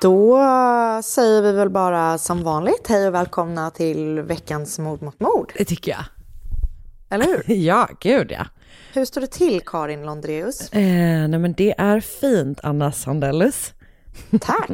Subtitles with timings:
[0.00, 0.38] Då
[1.04, 5.52] säger vi väl bara som vanligt hej och välkomna till veckans mord mot mord.
[5.58, 6.04] Det tycker jag.
[7.10, 7.54] Eller hur?
[7.54, 8.46] Ja, gud ja.
[8.94, 10.72] Hur står det till Karin Londreus?
[10.72, 13.72] Eh, nej men det är fint Anna Sandellus.
[14.40, 14.70] Tack!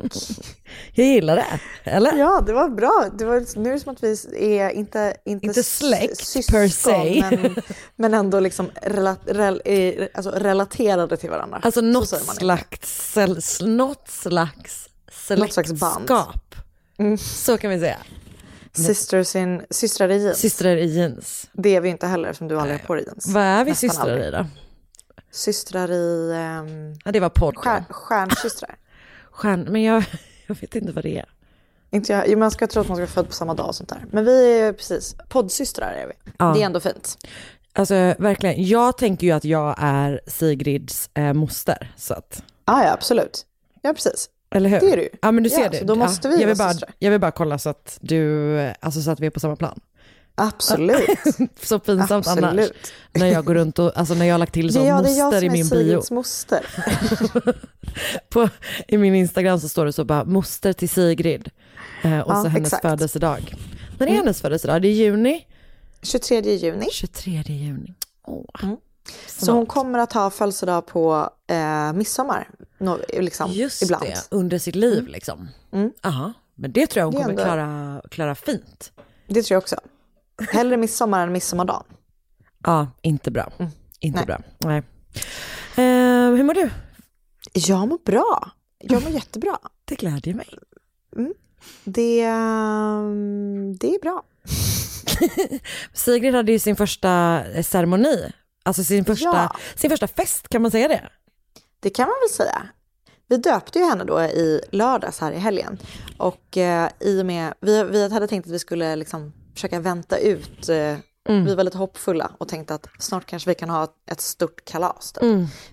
[0.95, 2.17] Jag gillar det, eller?
[2.17, 3.09] Ja, det var bra.
[3.19, 6.69] Det var, nu är det som att vi är inte, inte, Inte släkt syskon, per
[6.69, 7.25] se.
[7.31, 7.55] Men,
[7.97, 11.61] men ändå liksom rela, rel, eh, alltså relaterade till varandra.
[11.63, 14.86] Alltså Så något slags, något slags
[15.29, 15.41] Band.
[15.41, 15.49] Mm.
[15.51, 16.55] släktskap.
[17.19, 17.99] Så kan vi säga.
[18.73, 20.39] Sisters in, systrar i jeans.
[20.39, 21.49] Systrar i jeans.
[21.53, 23.27] Det är vi inte heller som du aldrig har på dig jeans.
[23.29, 24.29] Vad är vi Nästan systrar aldrig.
[24.29, 24.47] i då?
[25.31, 27.57] Systrar i ehm, Ja, det var podd.
[27.57, 28.77] stjär, stjärnsystrar.
[29.31, 30.05] Stjärn, men jag,
[30.47, 31.25] jag vet inte vad det är.
[31.91, 32.29] Inte jag.
[32.29, 34.05] Jo, man ska tro att man ska vara född på samma dag och sånt där.
[34.11, 36.13] Men vi är precis poddsystrar är vi.
[36.39, 36.53] Ja.
[36.57, 37.17] Det är ändå fint.
[37.73, 41.93] Alltså verkligen, jag tänker ju att jag är Sigrids eh, moster.
[41.97, 43.47] Så att, Ah, ja, absolut.
[43.83, 44.29] Ja, precis.
[44.51, 44.81] Eller hur?
[44.81, 45.09] Det är du.
[45.23, 45.85] Ja men du Ja, ser så det.
[45.85, 49.11] då måste vi jag, vill bara, jag vill bara kolla så att du, alltså så
[49.11, 49.81] att vi är på samma plan.
[50.39, 51.01] Absolut.
[51.63, 52.45] Så pinsamt annars.
[52.45, 52.93] Absolut.
[53.13, 55.11] När jag går runt och, alltså när jag har lagt till som är, jag, det
[55.11, 56.03] är jag moster som i är min bio.
[56.15, 56.67] Moster.
[58.29, 58.49] På,
[58.89, 61.51] I min Instagram så står det så bara moster till Sigrid.
[62.05, 62.83] Eh, och Ja, så hennes exakt.
[62.83, 63.55] Födelsedag.
[63.99, 64.83] När är hennes födelsedag?
[64.83, 65.47] Det är juni?
[66.03, 66.87] 23 juni.
[66.93, 67.95] 23 juni.
[68.27, 68.77] Åh, Mm.
[69.27, 72.49] Så hon kommer att ha födelsedag på eh, midsommar.
[73.13, 74.05] Liksom, Just ibland.
[74.05, 75.49] det, under sitt liv liksom.
[75.73, 75.91] Mm.
[76.03, 76.33] Aha.
[76.55, 78.93] Men det tror jag hon Det kommer ändå- klara, klara fint.
[79.29, 79.77] Det tror jag också.
[80.53, 81.85] Hellre midsommar än midsommardagen.
[82.65, 83.53] Ja, inte bra.
[84.01, 84.27] Inte Nej.
[84.27, 84.39] bra.
[84.59, 84.79] Nej.
[85.77, 86.71] Eh, hur mår du?
[87.53, 88.51] Jag mår bra.
[88.79, 89.59] Jag mår jättebra.
[89.85, 90.49] Det glädjer mig.
[91.85, 94.23] Det, ehm, det är bra.
[95.93, 98.33] Sigrid hade ju sin första eh, ceremoni,
[98.67, 99.57] alltså sin första, Ja.
[99.77, 101.09] sin första fest, kan man säga det?
[101.81, 102.63] Det kan man väl säga.
[103.29, 105.79] Vi döpte ju henne då i lördags här i helgen.
[106.19, 110.19] Och eh, i och med, vi, vi hade tänkt att vi skulle liksom försöka vänta
[110.19, 110.69] ut.
[110.69, 110.97] Eh,
[111.29, 115.13] Vi var lite hoppfulla och tänkte att snart kanske vi kan ha ett, stort kalas.
[115.13, 115.23] Typ.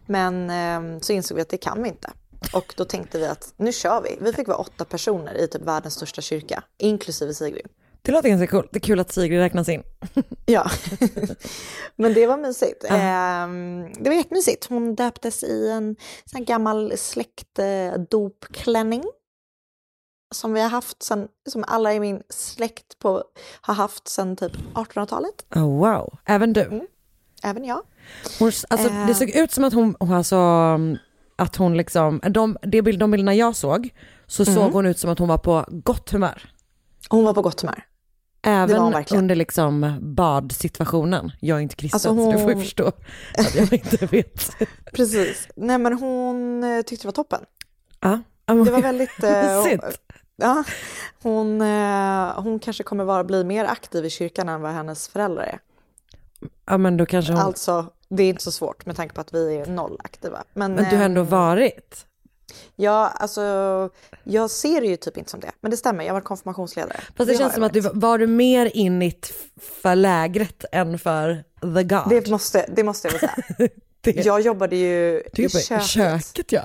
[0.05, 2.09] Men eh, så insåg vi att det kan vi inte.
[2.53, 4.17] Och då tänkte vi att nu kör vi.
[4.21, 7.67] Vi fick vara åtta personer i typ världens största kyrka, inklusive Sigrid.
[8.05, 8.69] Det låter ganska coolt.
[8.71, 9.83] Det är kul att Sigrid räknas in.
[10.45, 10.69] Ja,
[11.95, 12.85] men det var mysigt.
[12.89, 14.65] Ehm, det var jättemysigt.
[14.65, 19.03] Hon döptes i en sån gammal släktdopklänning.
[20.35, 23.23] Som vi har haft sen, som alla i min släkt på,
[23.61, 25.45] har haft sedan typ 1800-talet.
[25.55, 26.87] Oh, wow, även du.
[27.43, 27.81] Även jag.
[28.39, 28.89] Hon, alltså.
[29.07, 30.37] Det såg ut som att hon, hon alltså,
[31.35, 33.89] att hon liksom, de, de, bild, de bilderna jag såg,
[34.27, 34.55] så Mm.
[34.55, 36.49] såg hon ut som att hon var på gott humör.
[37.09, 37.85] Hon var på gott humör.
[38.45, 41.31] Även hon under liksom badsituationen.
[41.39, 42.87] Jag är inte kristen Alltså så du får ju hon- förstå
[43.37, 44.49] att jag inte vet.
[44.93, 45.47] Precis.
[45.55, 47.41] Nej men hon eh, tyckte det var toppen.
[47.99, 49.23] Ja, Det var väldigt...
[49.23, 49.89] eh,
[50.35, 50.63] ja,
[51.21, 55.43] hon, eh, hon kanske kommer vara, bli mer aktiv i kyrkan än vad hennes föräldrar
[55.43, 55.59] är.
[56.65, 59.33] Ja men då kanske hon, Alltså, det är inte så svårt med tanke på att
[59.33, 60.43] vi är noll aktiva.
[60.53, 62.05] Men, men du har ändå varit.
[62.75, 63.41] Ja, alltså
[64.23, 65.51] jag ser det ju typ inte som det.
[65.61, 66.99] Men det stämmer, jag varit konfirmationsledare.
[67.15, 69.33] Fast det, har känns som att du var du mer in it
[69.81, 72.09] för lägret än för the God.
[72.09, 73.69] Det måste, det måste jag väl säga.
[74.01, 75.85] Det- Jag jobbade ju du i köket.
[75.87, 76.61] köket ja.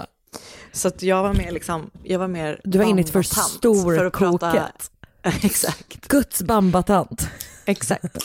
[0.72, 3.20] Så att jag var mer liksom, jag var mer Du var in it för mamma
[3.20, 4.90] och tant stor för att prata, koket.
[5.44, 6.08] Exakt.
[6.08, 7.28] Guds bambatant.
[7.64, 8.16] Exakt.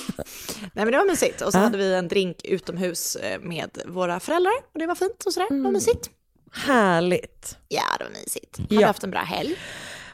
[0.74, 1.42] Nej men det var mysigt.
[1.42, 1.62] Och så Ja.
[1.64, 5.48] hade vi en drink utomhus eh, med våra föräldrar och det var fint och sådär.
[5.50, 6.10] Det var mysigt.
[6.54, 7.58] Härligt.
[7.68, 8.58] Ja, det var mysigt.
[8.60, 8.88] Hade Ja.
[8.88, 9.56] haft en bra helg.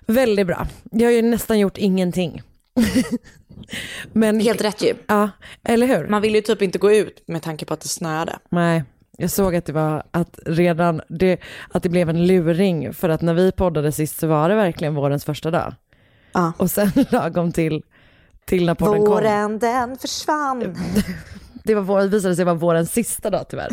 [0.05, 0.67] Väldigt bra.
[0.91, 2.41] Jag har ju nästan gjort ingenting.
[4.13, 4.93] Men, Helt rätt ju.
[5.07, 5.29] Ja,
[5.63, 6.07] eller hur?
[6.07, 8.39] Man vill ju typ inte gå ut med tanke på att det snöade.
[8.49, 8.83] Nej,
[9.17, 11.39] jag såg att det var att redan det,
[11.71, 14.95] att det blev en luring för att när vi poddade sist så var det verkligen
[14.95, 15.73] vårens första dag.
[16.33, 16.53] Ja.
[16.57, 17.83] Och sen lagom till,
[18.45, 19.13] till när podden kom.
[19.13, 20.75] Våren den försvann.
[21.63, 23.69] Det var vår, visade sig vara vårens sista dag tyvärr.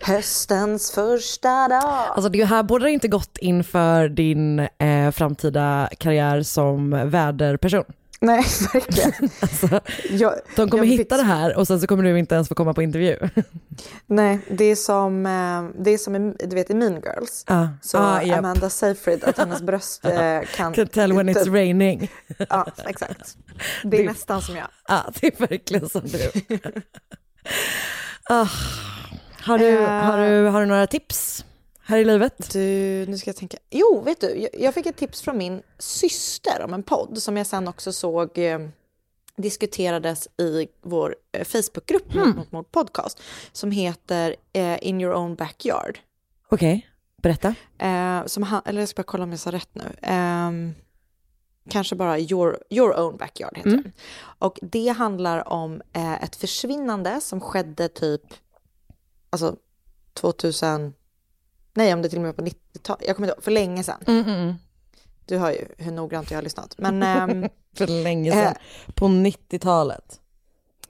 [0.00, 2.04] Höstens första dag.
[2.08, 7.84] Alltså det här borde inte gått inför din eh, framtida karriär som väderperson.
[8.20, 9.12] Nej, verkligen.
[9.40, 9.80] Alltså,
[10.10, 12.48] Jag, de kommer jag fick- hitta det här och sen så kommer du inte ens
[12.48, 13.16] få komma på intervju.
[14.06, 17.44] Nej, det är som, eh, det är som du vet, i Mean Girls.
[17.46, 18.38] Ah, Så ah, japp.
[18.38, 20.72] Amanda Seyfried, att hennes bröst eh, kan...
[20.72, 22.10] Can tell when it's raining.
[22.48, 23.36] Ja, exakt.
[23.82, 24.66] Det är Det- nästan som jag.
[24.88, 26.30] Ja, det är verkligen som du.
[28.30, 28.46] ah,
[29.42, 29.88] har, du, Eh.
[29.88, 31.44] har, du, har du några tips
[31.86, 32.52] här i livet?
[32.52, 32.60] Du,
[33.08, 33.56] nu ska jag tänka.
[33.70, 37.46] Jo, vet du, jag, fick ett tips från min syster om en podd som jag
[37.46, 38.58] sen också såg eh,
[39.36, 42.26] diskuterades i vår eh, Facebookgrupp Hmm.
[42.28, 43.22] mot, mot, mot podcast
[43.52, 45.98] som heter eh, In your own backyard.
[46.48, 46.88] Okej,
[47.22, 47.54] berätta.
[47.78, 49.96] Eh, som han, eller jag ska bara kolla om jag sa rätt nu.
[50.02, 50.74] Ehm,
[51.70, 53.92] kanske bara your, your own backyard heter den.
[54.38, 58.22] Och det handlar om eh, ett försvinnande som skedde typ
[59.30, 59.56] alltså
[60.14, 60.94] 2000,
[61.74, 63.82] nej om det till och med var på 90-talet, jag kommer inte ihåg, för länge
[63.82, 64.00] sedan.
[64.06, 64.54] Mm, mm, mm.
[65.26, 66.74] Du hör ju hur noggrant jag har lyssnat.
[66.78, 68.54] Men, ehm, För länge sedan,
[68.94, 70.20] på 90-talet.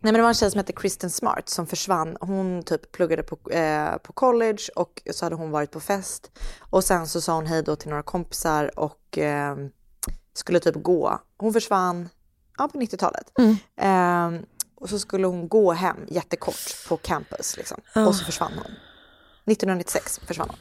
[0.01, 2.17] nej, men det var en tjej som hette Kristen Smart som försvann.
[2.21, 6.31] Hon typ pluggade på, eh, på college och så hade hon varit på fest.
[6.61, 9.71] Och sen så sa hon hej då till några kompisar och ehm,
[10.35, 11.19] skulle typ gå.
[11.37, 12.09] Hon försvann
[12.59, 13.33] ja, på 90-talet.
[13.77, 14.39] Ehm,
[14.75, 17.81] och så skulle hon gå hem jättekort på campus liksom.
[18.07, 18.73] Och så försvann hon.
[19.47, 20.59] 1996 försvann hon.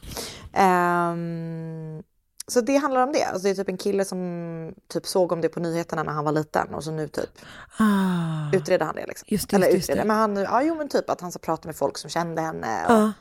[0.53, 2.03] Ehm,
[2.47, 3.23] så det handlar om det.
[3.23, 6.25] Alltså det är typ en kille som typ såg om det på nyheterna när han
[6.25, 7.29] var liten och så nu typ
[7.77, 9.05] Ah, utreder han det.
[9.07, 9.25] Liksom.
[9.29, 10.07] Just det, Eller just det, just utreder, det.
[10.07, 12.85] men han, ja jo men typ att han ska prata med folk som kände henne
[12.85, 13.11] och ja,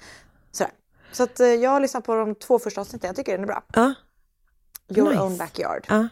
[0.52, 0.72] sådär.
[1.12, 3.46] Så att eh, jag har lyssnat på de två första avsnitten, jag tycker den är
[3.46, 3.62] bra.
[3.74, 3.94] ja,
[4.96, 5.22] Your Nice.
[5.22, 5.86] own backyard.
[5.88, 6.08] ja.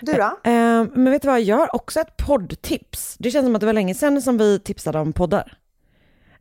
[0.00, 0.22] Du då?
[0.50, 3.16] Eh, men vet du vad, jag har också ett poddtips.
[3.18, 5.58] Det känns som att det var länge sedan som vi tipsade om poddar.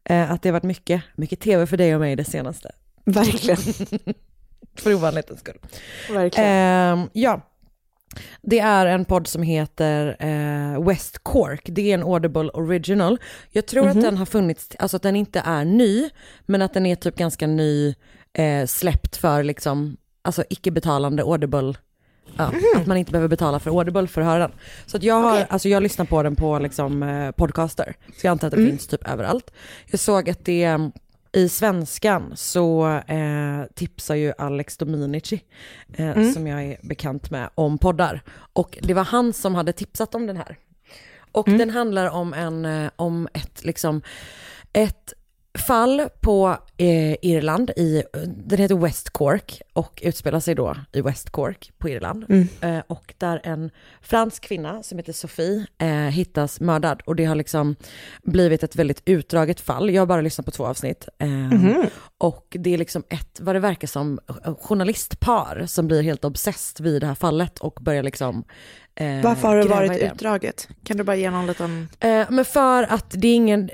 [0.10, 2.72] Eh, att det har varit mycket, mycket tv för dig och mig det senaste.
[3.06, 3.58] Verkligen.
[4.76, 5.58] För ovanlighetens skull.
[6.10, 6.50] Verkligen.
[6.50, 7.42] Ehm, ja,
[8.42, 11.62] det är en podd som heter eh, West Cork.
[11.64, 13.18] Det är en Audible original.
[13.50, 16.10] Jag tror att den har funnits, alltså att den inte är ny,
[16.46, 17.96] men att den är typ ganska ny,
[18.34, 21.74] eh, släppt för liksom, alltså icke-betalande Audible.
[22.38, 24.52] Ja, Att man inte behöver betala för Audible för att höra den.
[24.86, 25.46] Så att jag har, Okej.
[25.50, 27.96] alltså jag lyssnar på den på liksom eh, podcaster.
[28.18, 29.52] Så jag antar att det finns typ överallt.
[29.86, 30.78] Jag såg att det
[31.32, 35.42] i svenskan så eh, tipsar ju Alex Dominici,
[35.94, 38.22] eh, som jag är bekant med, om poddar.
[38.54, 40.58] Och det var han som hade tipsat om den här.
[41.32, 44.02] Och den handlar om, en, eh, om ett, liksom,
[44.74, 45.14] ett
[45.58, 51.30] fall på eh, Irland, i, den heter West Cork och utspelar sig då i West
[51.30, 52.26] Cork på Irland.
[52.62, 57.36] Eh, och där en fransk kvinna som heter Sophie eh, hittas mördad och det har
[57.36, 57.76] liksom
[58.24, 59.90] blivit ett väldigt utdraget fall.
[59.90, 61.08] Jag har bara lyssnat på två avsnitt.
[61.20, 61.30] Eh,
[62.18, 64.20] Och det är liksom ett, vad det verkar som,
[64.62, 68.44] journalistpar som blir helt obsessed vid det här fallet och börjar liksom
[69.00, 70.68] eh, Varför har det varit utdraget?
[70.84, 71.90] Kan du bara ge någon liten...
[72.00, 73.70] Eh, men för att det är ingen,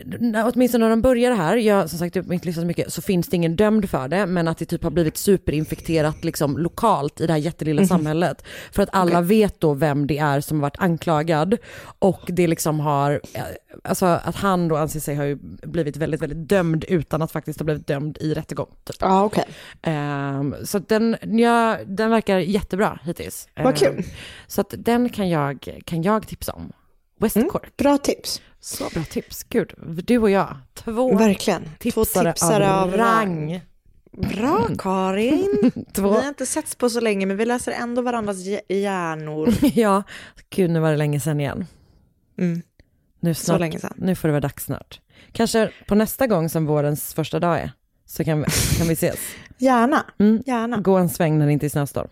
[0.54, 3.28] åtminstone när de börjar här, jag som sagt jag inte lyssnat så mycket, så finns
[3.28, 7.28] det ingen dömd för det, men att det typ har blivit superinfekterat liksom lokalt i
[7.28, 8.44] det här jättelilla samhället.
[8.72, 11.58] För att alla vet då vem det är som har varit anklagad
[12.00, 13.42] och det liksom har, eh,
[13.84, 17.60] alltså att han då anser sig ha ju blivit väldigt, väldigt dömd utan att faktiskt
[17.60, 18.68] ha blivit dömd i rättegång.
[18.84, 18.96] Typ.
[19.00, 19.46] Ja, okej.
[19.82, 23.48] Ehm, så den, ja, den verkar jättebra hittills.
[23.56, 23.98] Vad kul.
[23.98, 24.04] Ehm,
[24.48, 26.72] så att den kan jag, kan jag tipsa om.
[27.20, 27.78] West Cork.
[27.78, 28.42] Bra tips.
[28.60, 29.44] Så bra tips.
[29.44, 29.74] Gud,
[30.06, 31.64] du och jag, två Verkligen.
[31.64, 33.62] Två tipsare, tipsare av, av rang.
[34.12, 35.72] Bra Karin.
[35.94, 39.54] Två, Vi har inte setts på så länge men vi läser ändå varandras hj- hjärnor.
[39.74, 40.04] ja,
[40.50, 41.66] gud nu var det länge sedan igen.
[42.38, 42.62] Mm.
[43.26, 43.94] Nu, Så snart, länge sedan.
[43.96, 45.00] nu får det vara dags snart.
[45.32, 47.72] Kanske på nästa gång som vårens första dag är,
[48.08, 48.46] så kan vi,
[48.78, 49.16] kan vi ses.
[49.58, 50.06] Gärna.
[50.20, 50.44] Mm.
[50.46, 50.78] Gärna.
[50.78, 52.08] Gå en sväng när det inte är snöstorm.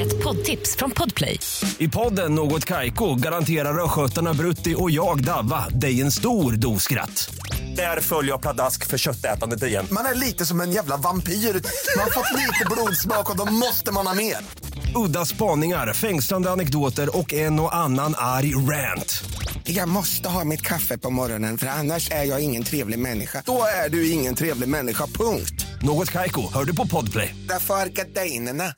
[0.00, 1.38] Ett poddtips från Podplay.
[1.78, 7.34] I podden Något Kaiko garanterar östgötarna Brutti och jag, Davva, dig en stor dos skratt.
[7.76, 9.86] Där följer jag pladask för köttätandet igen.
[9.90, 11.32] Man är lite som en jävla vampyr.
[11.32, 14.36] Man har fått lite blodsmak och då måste man ha mer.
[14.94, 19.24] Udda spaningar, fängslande anekdoter och en och annan arg rant.
[19.64, 23.42] Jag måste ha mitt kaffe på morgonen för annars är jag ingen trevlig människa.
[23.46, 25.66] Då är du ingen trevlig människa, punkt.
[25.82, 27.34] Något Kaiko, hör du på Podplay.
[27.48, 28.74] Därför är gardinerna.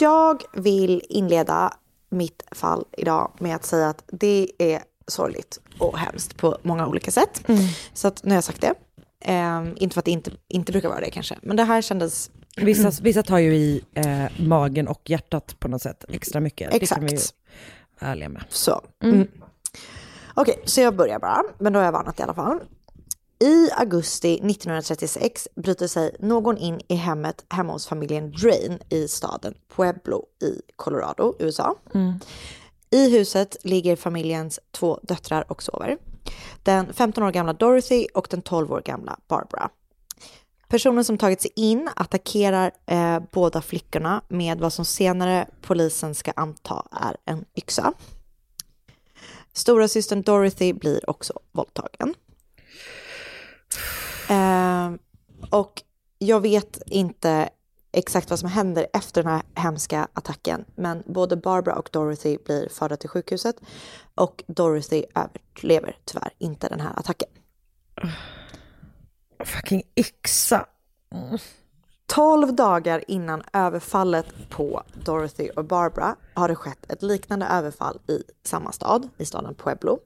[0.00, 1.72] Jag vill inleda
[2.10, 7.10] mitt fall idag med att säga att det är sorgligt och hemskt på många olika
[7.10, 7.42] sätt.
[7.92, 8.74] Så att nu har jag sagt det.
[9.20, 12.30] Ehm, inte för att det inte, inte brukar vara det kanske, men det här kändes...
[12.56, 16.70] Vissa, vissa tar ju i eh, magen och hjärtat på något sätt extra mycket.
[16.70, 17.34] Det kan vi ju Exakt.
[18.00, 18.44] vara ärliga med.
[18.48, 18.82] Så.
[19.02, 19.28] Mm.
[20.34, 22.60] Okej, så jag börjar bara, men då har jag varnat i alla fall.
[23.38, 29.54] I augusti 1936 bryter sig någon in i hemmet hemma hos familjen Drain i staden
[29.76, 31.74] Pueblo i Colorado, USA.
[32.94, 35.98] I huset ligger familjens två döttrar och sover.
[36.62, 39.70] Den 15 år gamla Dorothy och den 12 år gamla Barbara.
[40.68, 46.32] Personen som tagit sig in attackerar eh, båda flickorna med vad som senare polisen ska
[46.36, 47.92] anta är en yxa.
[49.52, 52.14] Stora systern Dorothy blir också våldtagen.
[54.30, 54.92] Eh,
[55.50, 55.82] och
[56.18, 57.48] jag vet inte
[57.94, 62.68] exakt vad som händer efter den här hemska attacken, men både Barbara och Dorothy blir
[62.68, 63.56] förda till sjukhuset
[64.14, 67.28] och Dorothy överlever tyvärr inte den här attacken.
[69.44, 70.66] Fucking yxa.
[72.06, 78.22] 12 dagar innan överfallet på Dorothy och Barbara har det skett ett liknande överfall i
[78.42, 79.98] samma stad, i staden Pueblo.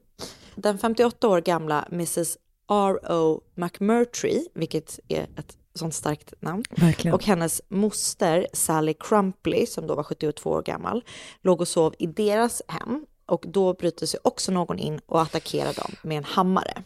[0.55, 2.37] Den 58 år gamla Mrs
[2.69, 3.41] R.O.
[3.55, 7.15] McMurtry, vilket är ett sånt starkt namn, Verkligen.
[7.15, 11.03] och hennes moster Sally Crumpley, som då var 72 år gammal,
[11.41, 15.73] låg och sov i deras hem och då bryter sig också någon in och attackerar
[15.73, 16.83] dem med en hammare.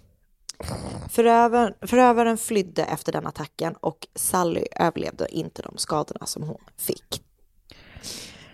[1.09, 7.23] Förövaren, förövaren flydde efter den attacken och Sally överlevde inte de skadorna som hon fick.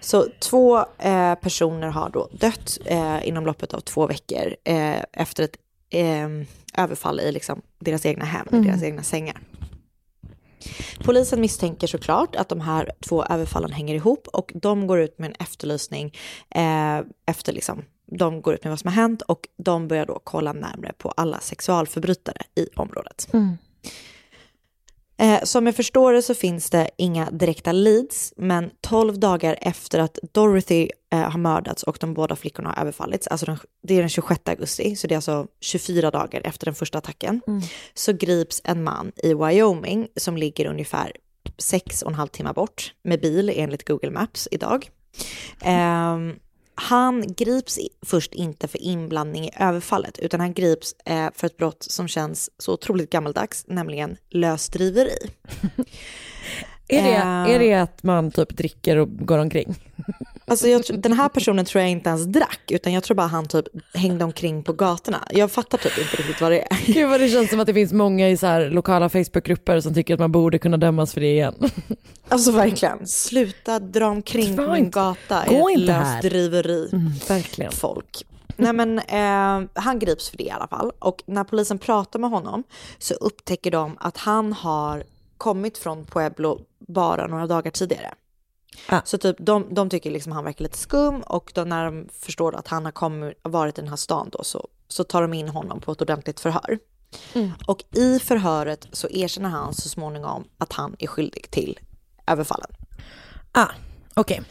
[0.02, 5.44] Så två eh, personer har då dött eh, inom loppet av två veckor eh, efter
[5.44, 5.58] ett
[5.90, 6.30] eh,
[6.84, 9.42] överfall i liksom, deras egna hem, i deras egna sängar.
[11.04, 15.30] Polisen misstänker såklart att de här två överfallen hänger ihop och de går ut med
[15.30, 16.14] en efterlysning
[16.56, 20.22] eh, efter liksom, de går ut med vad som har hänt och de börjar då
[20.24, 23.28] kolla närmre på alla sexualförbrytare i området.
[23.34, 23.58] Mm.
[25.20, 30.00] Eh, som jag förstår det så finns det inga direkta leads, men 12 dagar efter
[30.00, 34.00] att Dorothy eh, har mördats och de båda flickorna har överfallits, alltså den, det är
[34.00, 37.42] den 26 augusti, så det är alltså 24 dagar efter den första attacken,
[37.94, 41.12] så grips en man i Wyoming som ligger ungefär
[41.58, 44.90] sex och en halv timme bort med bil enligt Google Maps idag.
[45.62, 46.36] Ehm,
[46.80, 51.84] han grips först inte för inblandning i överfallet, utan han grips eh, för ett brott
[51.84, 55.32] som känns så otroligt gammaldags, nämligen lösdriveri.
[56.90, 57.56] Är det, Eh.
[57.56, 59.76] är det att man typ dricker och går omkring?
[60.46, 63.48] Alltså jag, den här personen tror jag inte ens drack, utan jag tror bara han
[63.48, 65.18] typ hängde omkring på gatorna.
[65.32, 66.94] Jag fattar typ inte riktigt vad det är.
[66.94, 69.94] Gud vad det känns som att det finns många i så här lokala Facebookgrupper som
[69.94, 71.56] tycker att man borde kunna dömas för det igen.
[72.28, 75.44] Alltså verkligen, sluta dra omkring på min gata.
[75.50, 76.14] gå inte här.
[76.22, 76.90] lösdriveri.
[77.30, 77.72] verkligen.
[77.72, 78.26] folk.
[78.56, 80.92] Nej men eh, han grips för det i alla fall.
[81.00, 82.64] Och när polisen pratar med honom
[82.98, 85.04] så upptäcker de att han har
[85.38, 88.14] kommit från Pueblo bara några dagar tidigare.
[88.90, 89.02] Ah.
[89.06, 92.56] Så typ de, de tycker liksom han verkar lite skum och då när de förstår
[92.56, 95.50] att han har kommit, varit i den här stan då så, så tar de in
[95.50, 96.80] honom på ett ordentligt förhör.
[97.68, 101.80] Och i förhöret så erkänner han så småningom att han är skyldig till
[102.28, 102.72] överfallen.
[103.52, 103.70] Ah,
[104.14, 104.42] okej.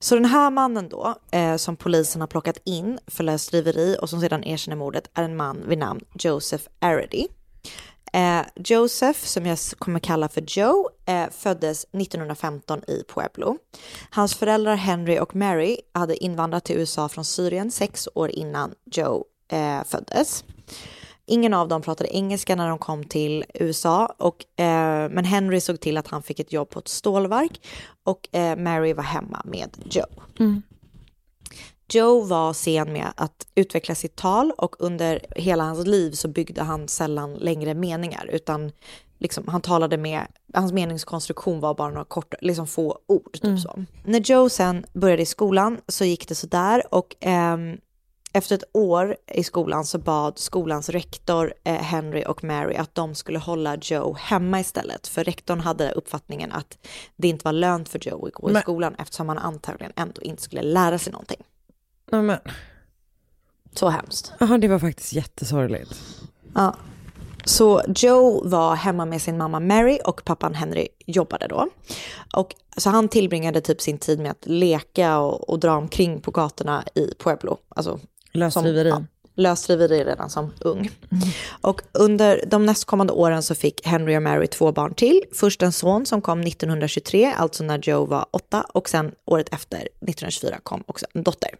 [0.00, 4.20] Så den här mannen då, eh, som polisen har plockat in för lösdriveri och som
[4.20, 7.26] sedan erkänner mordet, är en man vid namn Joseph Arady.
[8.18, 13.56] Eh, Joseph, som jag kommer kalla för Joe, eh, föddes 1915 i Pueblo.
[14.10, 19.24] Hans föräldrar Henry och Mary hade invandrat till USA från Syrien sex år innan Joe
[19.52, 20.44] eh, föddes.
[21.26, 25.80] Ingen av dem pratade engelska när de kom till USA, och, eh, men Henry såg
[25.80, 27.66] till att han fick ett jobb på ett stålverk
[28.04, 30.22] och eh, Mary var hemma med Joe.
[30.38, 30.62] Mm.
[31.88, 36.62] Joe var sen med att utveckla sitt tal och under hela hans liv så byggde
[36.62, 38.72] han sällan längre meningar utan
[39.18, 43.32] liksom, han talade med, hans meningskonstruktion var bara några korta, liksom få ord.
[43.32, 43.84] Typ så.
[44.04, 47.78] När Joe sen började i skolan så gick det sådär och ehm,
[48.32, 53.14] efter ett år i skolan så bad skolans rektor eh, Henry och Mary att de
[53.14, 55.06] skulle hålla Joe hemma istället.
[55.06, 56.78] För rektorn hade uppfattningen att
[57.16, 60.22] det inte var lönt för Joe att gå i Men- skolan eftersom han antagligen ändå
[60.22, 61.42] inte skulle lära sig någonting.
[62.10, 62.38] Men,
[63.74, 64.32] Så hemskt.
[64.40, 65.94] aha, det var faktiskt jättesorgligt.
[66.54, 66.76] Ja.
[67.44, 71.68] Så Joe var hemma med sin mamma Mary och pappan Henry jobbade då.
[72.34, 76.30] Och, så han tillbringade typ sin tid med att leka och, och dra omkring på
[76.30, 77.58] gatorna i Pueblo.
[77.68, 78.00] Alltså,
[78.32, 78.88] Lösdriveri.
[78.88, 80.90] Ja, lösdriveri redan som ung.
[81.60, 85.22] Och under de nästkommande åren så fick Henry och Mary två barn till.
[85.34, 88.64] Först en son som kom 1923, alltså när Joe var åtta.
[88.74, 91.50] Och sen året efter, 1924, kom också en dotter.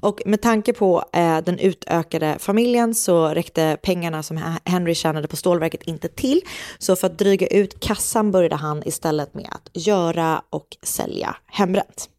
[0.00, 5.36] Och med tanke på eh, den utökade familjen så räckte pengarna som Henry tjänade på
[5.36, 6.40] stålverket inte till.
[6.78, 12.10] Så för att dryga ut kassan började han istället med att göra och sälja hembränt.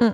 [0.00, 0.12] Mm.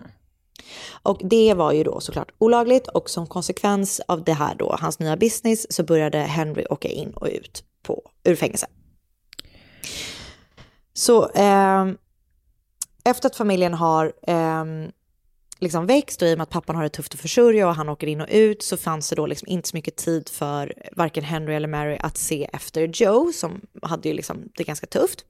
[1.02, 4.98] Och det var ju då såklart olagligt och som konsekvens av det här då, hans
[4.98, 8.66] nya business, så började Henry åka in och ut på, ur fängelse.
[10.94, 11.86] Så eh,
[13.04, 14.64] efter att familjen har eh,
[15.62, 17.88] liksom växt och i och med att pappan har det tufft att försörja och han
[17.88, 21.24] åker in och ut så fanns det då liksom inte så mycket tid för varken
[21.24, 25.24] Henry eller Mary att se efter Joe som hade ju liksom det ganska tufft.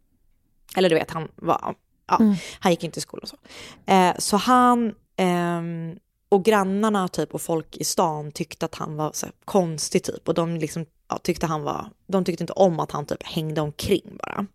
[0.76, 1.74] Eller du vet, han var,
[2.08, 2.34] ja, Mm.
[2.60, 3.36] han gick inte i skolan och så.
[3.92, 5.96] Eh, så han ehm,
[6.28, 10.28] och grannarna typ och folk i stan tyckte att han var så här, konstig typ
[10.28, 13.60] och de liksom ja, tyckte han var, de tyckte inte om att han typ hängde
[13.60, 14.46] omkring bara.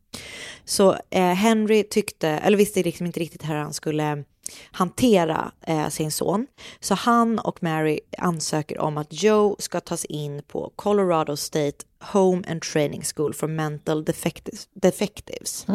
[0.65, 4.23] Så eh, Henry tyckte, eller visste liksom inte riktigt hur han skulle
[4.71, 6.47] hantera eh, sin son.
[6.79, 11.77] Så han och Mary ansöker om att Joe ska tas in på Colorado State
[12.11, 14.67] Home and Training School for Mental Defectives.
[14.73, 15.65] defectives.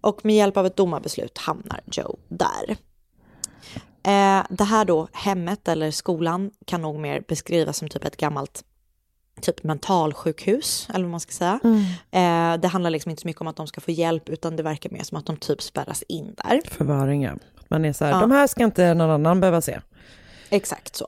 [0.00, 2.76] Och med hjälp av ett domarbeslut hamnar Joe där.
[4.04, 8.64] Eh, det här då, hemmet eller skolan, kan nog mer beskrivas som typ ett gammalt
[9.40, 11.60] typ mentalsjukhus, eller vad man ska säga.
[12.10, 14.62] Eh, det handlar liksom inte så mycket om att de ska få hjälp, utan det
[14.62, 16.60] verkar mer som att de typ spärras in där.
[16.70, 17.32] Förvaring, ja.
[17.68, 18.20] Man är så här, Ja.
[18.20, 19.80] de här ska inte någon annan behöva se.
[20.50, 21.06] Exakt så.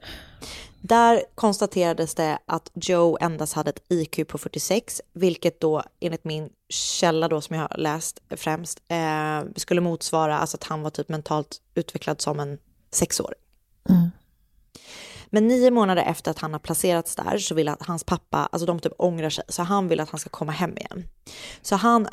[0.80, 6.48] Där konstaterades det att Joe endast hade ett IQ på 46, vilket då enligt min
[6.68, 11.08] källa då som jag har läst främst eh, skulle motsvara alltså att han var typ
[11.08, 12.58] mentalt utvecklad som en
[12.90, 13.38] sexåring.
[15.26, 18.66] Men nio månader efter att han har placerats där så vill att hans pappa, alltså
[18.66, 21.08] de typ ångrar sig, så han vill att han ska komma hem igen.
[21.62, 22.08] Så han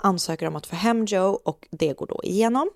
[0.00, 2.70] ansöker om att få hem Joe och det går då igenom.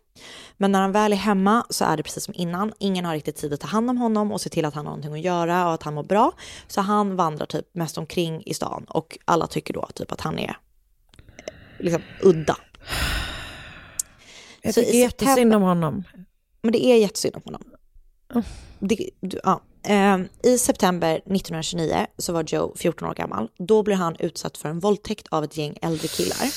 [0.57, 2.73] Men när han väl är hemma så är det precis som innan.
[2.79, 4.91] Ingen har riktigt tid att ta hand om honom och se till att han har
[4.91, 6.33] någonting att göra och att han mår bra.
[6.69, 10.39] Så han vandrar typ mest omkring i stan och alla tycker då typ att han
[10.39, 10.57] är
[11.79, 12.57] liksom udda.
[14.63, 16.05] Jag tycker jättesynd om honom.
[16.63, 17.63] Men det är jättesynd om honom.
[18.79, 19.61] Det, du, ja.
[19.89, 23.49] Ehm, I september 1929 så var Joe 14 år gammal.
[23.59, 26.49] Då blev han utsatt för en våldtäkt av ett gäng äldre killar.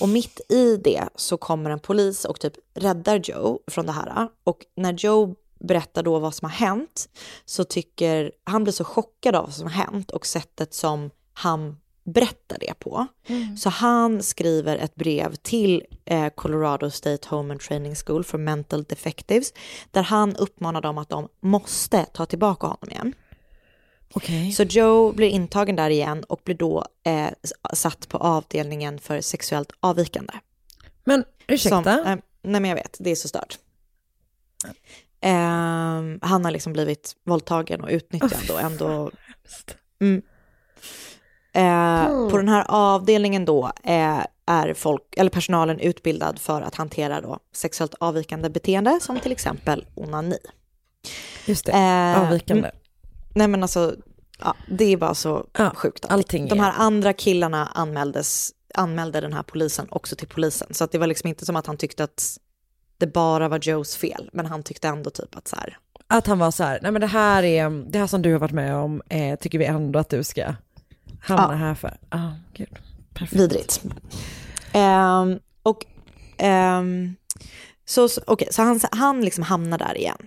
[0.00, 4.28] Och mitt i det så kommer en polis och typ räddar Joe från det här.
[4.44, 7.08] Och när Joe berättar då vad som har hänt
[7.44, 11.76] så tycker han blir så chockad av vad som har hänt och sättet som han
[12.04, 13.06] berättar det på.
[13.58, 18.82] Så han skriver ett brev till eh, Colorado State Home and Training School for Mental
[18.84, 19.52] Defectives
[19.90, 23.14] där han uppmanar dem att de måste ta tillbaka honom igen.
[24.14, 24.52] Okej.
[24.52, 27.28] Så Joe blir intagen där igen och blir då eh,
[27.72, 30.32] satt på avdelningen för sexuellt avvikande.
[31.04, 33.58] Men ursäkta, Som, eh, nej men jag vet, det är så stört.
[35.20, 39.10] Ehm, han har liksom blivit våldtagen och utnyttjad och ändå...
[40.00, 40.22] Mm.
[41.52, 47.20] Eh, På den här avdelningen då eh, är folk, eller personalen utbildad för att hantera
[47.20, 50.36] då sexuellt avvikande beteende som till exempel onani.
[51.46, 52.70] just det, Eh, avvikande.
[53.34, 53.94] Nej men alltså,
[54.40, 56.04] ja, det är bara så Ja, sjukt.
[56.08, 60.68] allting De är- här andra killarna anmäldes, anmälde den här polisen också till polisen.
[60.74, 62.38] Så att det var liksom inte som att han tyckte att
[62.98, 66.38] det bara var Joes fel, men han tyckte ändå typ att så här, Att han
[66.38, 68.76] var så här, nej men det här är, det här som du har varit med
[68.76, 70.54] om, eh, tycker vi ändå att du ska
[71.22, 71.56] hamna Ja.
[71.56, 71.96] här för.
[72.10, 72.68] Ja, gud.
[73.14, 73.40] Perfekt.
[73.40, 73.82] vidrigt.
[74.72, 75.84] Ehm, och
[76.38, 77.14] ehm,
[77.84, 80.18] så, okej, så han, han liksom hamnar där igen.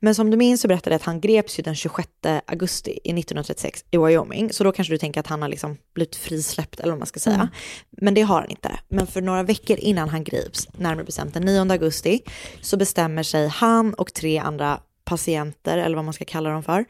[0.00, 2.08] Men som du minns så berättade jag att han greps ju den 26
[2.46, 4.52] augusti i 1936 i Wyoming.
[4.52, 7.20] Så då kanske du tänker att han har liksom blivit frisläppt eller vad man ska
[7.20, 7.48] säga.
[7.90, 8.70] Men det har han inte.
[8.88, 12.20] Men för några veckor innan han grips, närmare bestämt den 9 augusti,
[12.60, 16.84] så bestämmer sig han och tre andra patienter, eller vad man ska kalla dem för,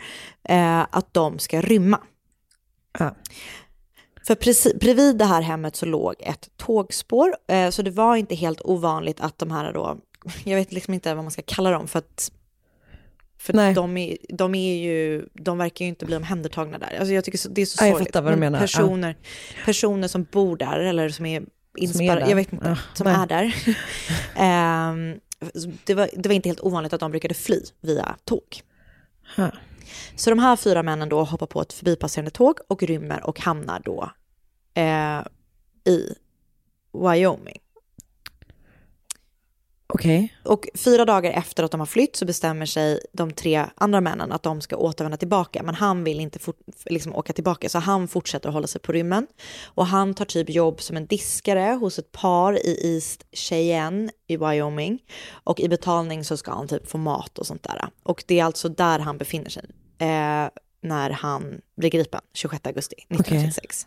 [0.49, 2.01] eh, att de ska rymma.
[2.99, 3.15] Ja.
[4.27, 8.35] För precis, bredvid det här hemmet så låg ett tågspår, eh, så det var inte
[8.35, 9.99] helt ovanligt att de här då,
[10.45, 12.33] jag vet liksom inte vad man ska kalla dem för att
[13.39, 13.75] för Nej.
[13.75, 16.97] de är, de är ju, de verkar ju inte bli omhändertagna där.
[16.99, 18.09] Alltså jag tycker så, det är så Ja, jag sorgligt.
[18.09, 18.59] fattar vad du Men menar.
[18.59, 18.63] Ja.
[18.63, 19.17] Personer,
[19.65, 21.43] personer som bor där eller som är
[21.77, 22.29] inspärrade, där.
[22.29, 23.17] jag vet inte, Ja, som nej.
[23.17, 23.55] är där.
[24.37, 25.21] Ehm,
[25.85, 28.63] det, var, det var inte helt ovanligt att de brukade fly via tåg.
[29.37, 29.51] Ja.
[30.17, 33.83] Så de här fyra männen då hoppar på ett förbipasserande tåg och rymmer och hamnar
[33.85, 34.11] då
[34.75, 35.21] eh,
[35.85, 36.15] i
[36.93, 37.63] Wyoming.
[39.95, 40.35] Okej.
[40.45, 44.33] Och fyra dagar efter att de har flytt så bestämmer sig de tre andra männen
[44.33, 45.63] att de ska återvända tillbaka.
[45.63, 48.93] Men han vill inte fort, liksom åka tillbaka så han fortsätter att hålla sig på
[48.93, 49.27] rymmen.
[49.65, 54.37] Och han tar typ jobb som en diskare hos ett par i East Cheyenne i
[54.37, 54.99] Wyoming.
[55.45, 57.89] Och i betalning så ska han typ få mat och sånt där.
[58.03, 59.65] Och det är alltså där han befinner sig
[60.03, 60.49] eh,
[60.83, 63.87] när han blir gripen 26 augusti 1936.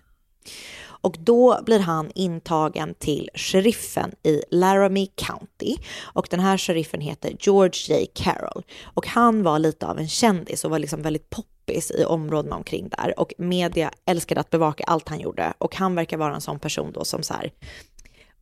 [1.06, 5.75] Och då blir han intagen till sheriffen i Laramie County.
[6.01, 8.06] Och den här sheriffen heter George J.
[8.13, 8.63] Carroll.
[8.84, 12.89] Och han var lite av en kändis och var liksom väldigt poppis i områdena omkring
[12.89, 13.19] där.
[13.19, 15.54] Och media älskade att bevaka allt han gjorde.
[15.58, 17.51] Och han verkar vara en sån person då som så här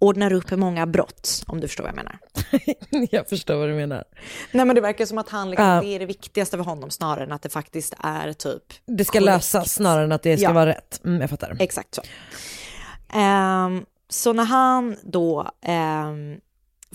[0.03, 2.17] ordnar upp många brott, om du förstår vad jag menar.
[3.11, 4.03] Jag förstår vad du menar.
[4.51, 5.81] Nej men det verkar som att han liksom, Ja.
[5.81, 9.19] det är det viktigaste för honom snarare än att det faktiskt är typ Det ska
[9.19, 9.25] korrekt.
[9.35, 10.53] lösas snarare än att det ska Ja.
[10.53, 11.01] vara rätt.
[11.05, 11.57] Mm, jag fattar.
[11.59, 12.01] Exakt så.
[13.13, 16.35] Ehm, så när han då ehm,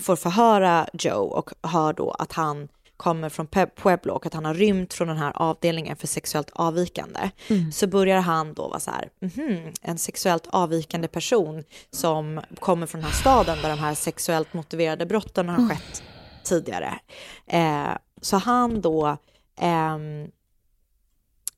[0.01, 2.67] får förhöra Joe och hör då att han
[2.99, 7.29] kommer från Pueblo och att han har rymt från den här avdelningen för sexuellt avvikande
[7.73, 13.01] så börjar han då vara så här, "Mhm, en sexuellt avvikande person som kommer från
[13.01, 16.03] den här staden där de här sexuellt motiverade brotten har skett
[16.43, 16.99] tidigare.
[17.47, 19.17] Eh, så han då
[19.57, 20.31] ehm,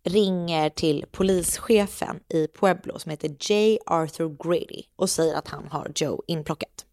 [0.04, 3.80] ringer till polischefen i Pueblo som heter J.
[3.86, 6.86] Arthur Grady och säger att han har Joe inplockat.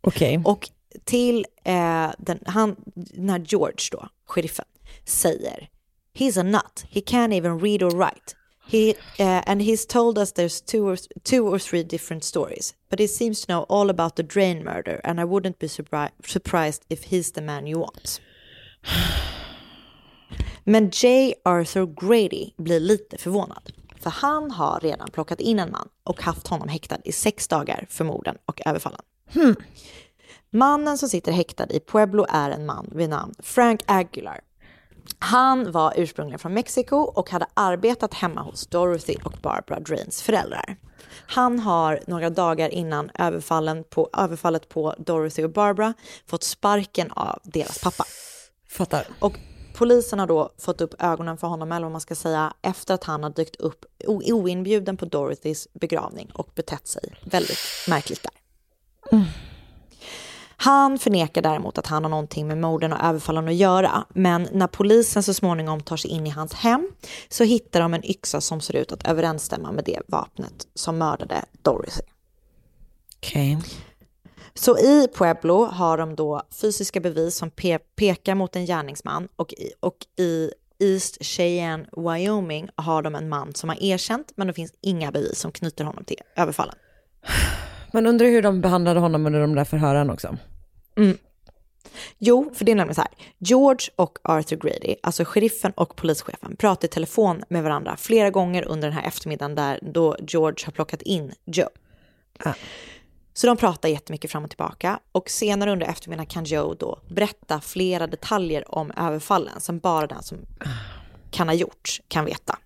[0.00, 0.42] Okej.
[0.44, 0.70] Och
[1.04, 4.64] till eh, den, han, den här George då, sheriffen,
[5.04, 5.68] säger
[6.14, 8.34] He's a nut, he can't even read or write.
[8.68, 12.98] He, uh, and he's told us there's two or, two or three different stories, but
[12.98, 16.84] he seems to know all about the Drain murder and I wouldn't be surpri- surprised
[16.88, 18.20] if he's the man you want.
[20.64, 21.34] Men J.
[21.44, 23.72] Arthur Grady blir lite förvånad.
[24.00, 27.86] För han har redan plockat in en man och haft honom häktad i sex dagar
[27.90, 29.00] för morden och överfallen.
[29.34, 29.54] Hmm.
[30.50, 34.40] Mannen som sitter häktad i Pueblo är en man vid namn Frank Aguilar.
[35.18, 40.76] Han var ursprungligen från Mexiko och hade arbetat hemma hos Dorothy och Barbara Drains föräldrar.
[41.26, 45.94] Han har några dagar innan överfallen på, överfallet på Dorothy och Barbara
[46.26, 48.04] fått sparken av deras pappa.
[48.68, 49.06] Fattar.
[49.18, 49.38] Och
[49.74, 53.04] polisen har då fått upp ögonen för honom, eller vad man ska säga, efter att
[53.04, 58.32] han har dykt upp oinbjuden på Dorothys begravning och betett sig väldigt märkligt där.
[60.56, 64.04] Han förnekar däremot att han har någonting med morden och överfallen att göra.
[64.14, 66.90] Men när polisen så småningom tar sig in i hans hem
[67.28, 71.44] så hittar de en yxa som ser ut att överensstämma med det vapnet som mördade
[71.62, 72.02] Dorothy.
[73.16, 73.58] Okej.
[74.54, 79.52] Så i Pueblo har de då fysiska bevis som pe- pekar mot en gärningsman och
[79.52, 84.52] i, och i East Cheyenne, Wyoming har de en man som har erkänt men det
[84.52, 86.74] finns inga bevis som knyter honom till överfallen.
[87.92, 90.36] Men undrar hur de behandlade honom under de där förhören också.
[92.18, 93.10] Jo, för det är nämligen så här.
[93.38, 98.64] George och Arthur Grady, alltså sheriffen och polischefen, pratar i telefon med varandra flera gånger
[98.68, 101.68] under den här eftermiddagen där då George har plockat in Joe.
[102.38, 102.52] Ah.
[103.34, 107.60] Så de pratar jättemycket fram och tillbaka och senare under eftermiddagen kan Joe då berätta
[107.60, 110.38] flera detaljer om överfallen som bara den som
[111.30, 112.58] kan ha gjort kan veta.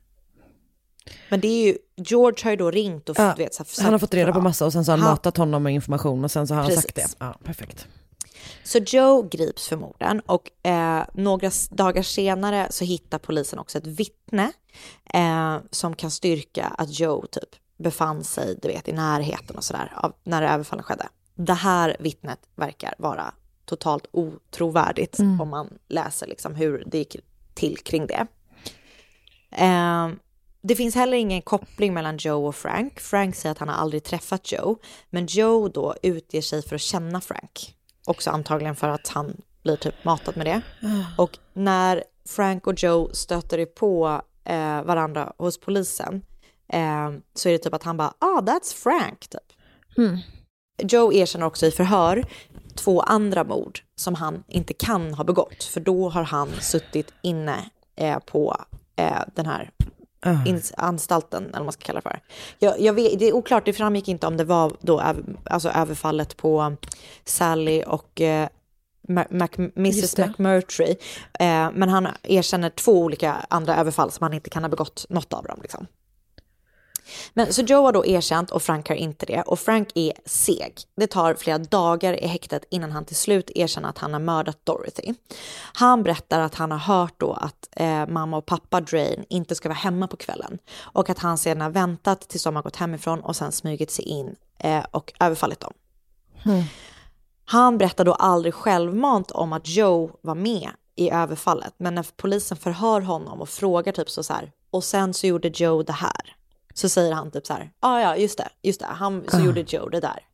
[1.29, 3.93] Men det är ju, George har ju då ringt och Ja, vet, så här, Han
[3.93, 6.25] har fått reda på massa och sen så har han Han- matat honom med information
[6.25, 7.03] och sen så har han sagt det.
[7.03, 7.17] Precis.
[7.21, 7.87] Ja, perfekt.
[8.65, 13.87] Så Joe grips för morden och eh, några dagar senare så hittar polisen också ett
[13.87, 14.53] vittne
[15.15, 19.93] eh, som kan styrka att Joe typ befann sig, du vet, i närheten och sådär
[20.25, 21.09] när överfallen skedde.
[21.35, 23.35] Det här vittnet verkar vara
[23.65, 27.17] totalt otrovärdigt om man läser liksom hur det gick
[27.55, 28.27] till kring det.
[29.51, 30.09] Eh,
[30.63, 33.01] det finns heller ingen koppling mellan Joe och Frank.
[33.01, 34.79] Frank säger att han har aldrig träffat Joe,
[35.11, 37.75] men Joe då utger sig för att känna Frank.
[38.07, 40.63] Också antagligen för att han blir typ matad med det.
[41.19, 46.23] Och när Frank och Joe stöter på eh, varandra hos polisen
[46.73, 49.53] eh, så är det typ att han bara, ah that's Frank typ.
[50.83, 52.25] Joe erkänner också i förhör
[52.75, 57.71] två andra mord som han inte kan ha begått, för då har han suttit inne
[57.97, 58.57] eh, på
[58.97, 59.71] eh, den här
[60.23, 62.21] ins- anstalten, eller vad man ska kalla det för.
[62.59, 65.69] Jag, jag vet, det är oklart, det framgick inte om det var då över, alltså
[65.69, 66.77] överfallet på
[67.25, 68.49] Sally och eh,
[69.09, 70.19] Mac, Mrs.
[70.29, 70.97] McMurtry.
[71.41, 75.33] Eh, men han erkänner två olika andra överfall som han inte kan ha begått något
[75.33, 75.59] av dem.
[75.63, 75.87] Liksom.
[77.35, 79.43] Men så Joe har då erkänt och Frank har inte det.
[79.43, 80.75] Och Frank är seg.
[80.97, 84.67] Det tar flera dagar i häktet innan han till slut erkänner att han har mördat
[84.67, 85.15] Dorothy.
[85.73, 89.69] Han berättar att han har hört då att eh, mamma och pappa Drain inte ska
[89.69, 90.59] vara hemma på kvällen.
[90.81, 94.05] Och att han sedan har väntat tills de har gått hemifrån och sen smugit sig
[94.05, 95.73] in eh, och överfallit dem.
[97.45, 101.75] Han berättar då aldrig självmant om att Joe var med i överfallet.
[101.79, 105.49] Men när polisen förhör honom och frågar typ så, så här, och sen så gjorde
[105.49, 106.37] Joe det här.
[106.75, 109.41] Så säger han typ så här, ja ah, ja just det, just det, han, så
[109.41, 110.27] gjorde Joe det där.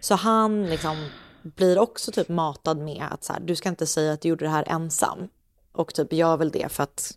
[0.00, 1.08] Så han liksom
[1.42, 4.44] blir också typ matad med att så här, du ska inte säga att du gjorde
[4.44, 5.28] det här ensam.
[5.72, 7.16] Och typ gör väl det för att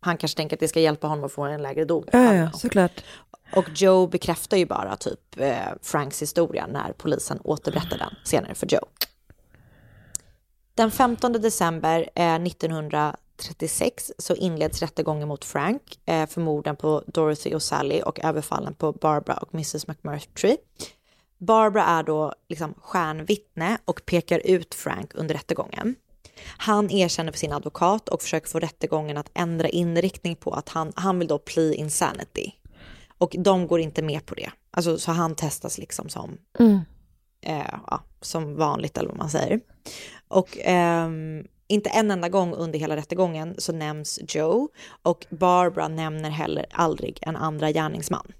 [0.00, 2.04] han kanske tänker att det ska hjälpa honom att få en lägre dom.
[2.12, 3.04] Ja, ja, såklart.
[3.52, 8.66] Och Joe bekräftar ju bara typ eh, Franks historia när polisen återberättar den senare för
[8.66, 8.88] Joe.
[10.74, 12.38] Den 15 december eh,
[13.40, 18.74] 1936 så inleds rättegången mot Frank eh, för morden på Dorothy och Sally och överfallen
[18.74, 20.56] på Barbara och Mrs McMurtry.
[21.38, 25.94] Barbara är då liksom stjärnvittne och pekar ut Frank under rättegången.
[26.58, 30.92] Han erkänner för sin advokat och försöker få rättegången att ändra inriktning på att han,
[30.96, 32.52] han vill då plea insanity.
[33.18, 34.50] Och de går inte med på det.
[34.70, 36.38] Alltså, så han testas liksom som,
[37.42, 39.60] eh, ja, som vanligt eller vad man säger.
[40.28, 44.68] Och ehm, inte en enda gång under hela rättegången så nämns Joe
[45.02, 48.32] och Barbara nämner heller aldrig en andra gärningsman.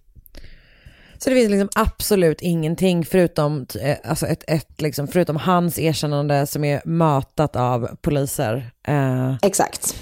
[1.19, 6.47] Så det finns liksom absolut ingenting förutom, eh, alltså ett, ett liksom, förutom hans erkännande
[6.47, 8.71] som är matat av poliser.
[8.89, 9.97] Eh, Exakt.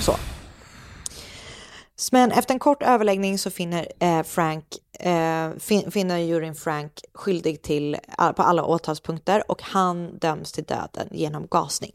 [0.00, 0.16] Så.
[2.12, 4.64] Men efter en kort överläggning så finner eh, Frank,
[5.00, 10.64] eh, fin, finner juryn Frank skyldig till, all, på alla åtalspunkter och han döms till
[10.64, 11.92] döden genom gasning.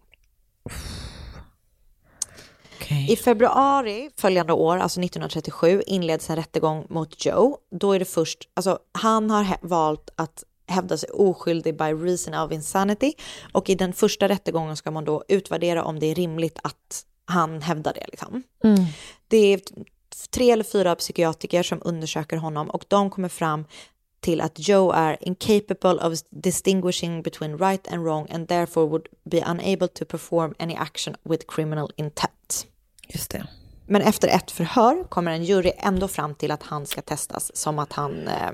[3.10, 7.58] I februari följande år, alltså 1937, inleds en rättegång mot Joe.
[7.71, 12.51] Då är det först, alltså han har valt att hävda sig oskyldig by reason of
[12.51, 13.13] insanity
[13.53, 17.62] och i den första rättegången ska man då utvärdera om det är rimligt att han
[17.62, 18.06] hävdar det.
[18.08, 18.43] Liksom.
[19.27, 19.62] Det är
[20.30, 23.65] tre eller fyra psykiatriker som undersöker honom och de kommer fram
[24.19, 29.41] till att Joe är incapable of distinguishing between right and wrong and therefore would be
[29.47, 32.67] unable to perform any action with criminal intent.
[33.08, 33.47] just det.
[33.88, 37.80] Men efter ett förhör kommer en jury ändå fram till att han ska testas som
[37.80, 38.27] att han...
[38.27, 38.51] Eh,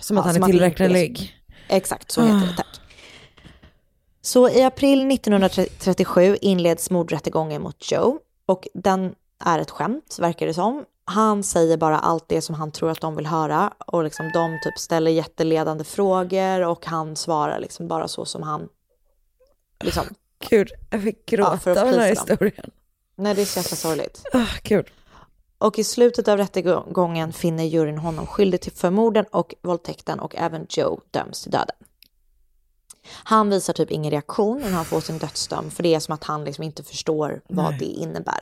[0.00, 1.34] Som att Ja, han är tillräknelig.
[1.68, 2.56] Exakt, så heter det.
[2.56, 2.80] Tack.
[4.22, 10.54] Så i april 1937 inleds mordrättegången mot Joe och den är ett skämt, verkar det
[10.54, 10.84] som.
[11.04, 14.58] Han säger bara allt det som han tror att de vill höra och liksom de
[14.64, 18.68] typ ställer jätteledande frågor och han svarar liksom bara så som han...
[19.84, 20.04] Liksom,
[20.50, 22.30] Gud, jag fick gråta Ja, för att av den här prisa dem.
[22.30, 22.70] historien.
[23.16, 24.22] nej, det är så jäkla sorgligt.
[24.32, 24.86] Ah, gud.
[25.58, 30.66] Och i slutet av rättegången finner juryn honom skyldig till förmorden och våldtäkten och även
[30.68, 31.76] Joe döms till döden.
[33.06, 36.24] Han visar typ ingen reaktion när han får sin dödsdom för det är som att
[36.24, 38.40] han liksom inte förstår vad det innebär.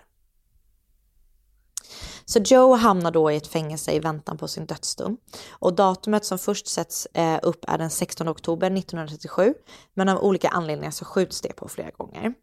[2.33, 5.17] Så Joe hamnar då i ett fängelse i väntan på sin dödsdom.
[5.51, 9.55] Och datumet som först sätts eh, upp är den 16 oktober 1937.
[9.95, 12.35] Men av olika anledningar så skjuts det på flera gånger.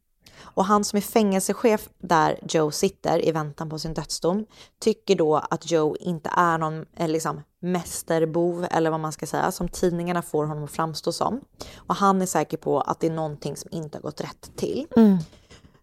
[0.41, 4.45] Och han som är fängelsechef där Joe sitter i väntan på sin dödsdom
[4.79, 9.51] tycker då att Joe inte är någon eh, liksom, mästerbov eller vad man ska säga
[9.51, 11.41] som tidningarna får honom att framstå som.
[11.75, 14.87] Och han är säker på att det är någonting som inte har gått rätt till.
[14.95, 15.17] Mm.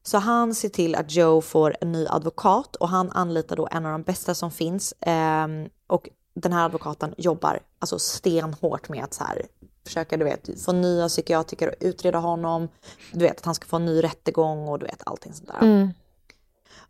[0.07, 3.87] Så han ser till att Joe får en ny advokat och han anlitar då en
[3.87, 4.95] av de bästa som finns.
[5.01, 9.47] Ehm, och den här advokaten jobbar alltså stenhårt med att så här,
[9.85, 12.69] försöka du vet, få nya psykiatriker att utreda honom.
[13.13, 15.93] Du vet att han ska få en ny rättegång och du vet allting sånt där.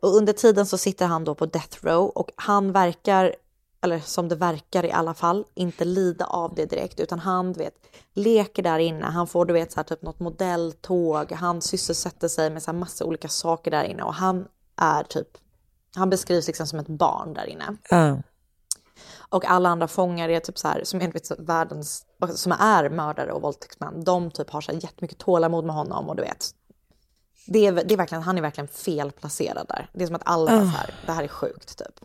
[0.00, 3.35] Och under tiden så sitter han då på death row och han verkar,
[3.80, 7.58] eller som det verkar i alla fall, inte lida av det direkt utan han du
[7.58, 7.74] vet,
[8.14, 9.04] leker där inne.
[9.04, 12.78] Han får du vet så här, typ något modelltåg, han sysselsätter sig med så här
[12.78, 15.28] massa olika saker där inne och han är typ,
[15.94, 17.76] han beskrivs liksom som ett barn där inne.
[17.90, 18.18] Ja.
[19.28, 23.42] Och alla andra fångar är typ så här, som enligt världens, som är mördare och
[23.42, 26.50] våldtäktsmän, de typ har så här jättemycket tålamod med honom och du vet.
[27.46, 29.90] Det är, det är verkligen, han är verkligen felplacerad där.
[29.92, 32.00] Det är som att alla är så här, det här är sjukt typ.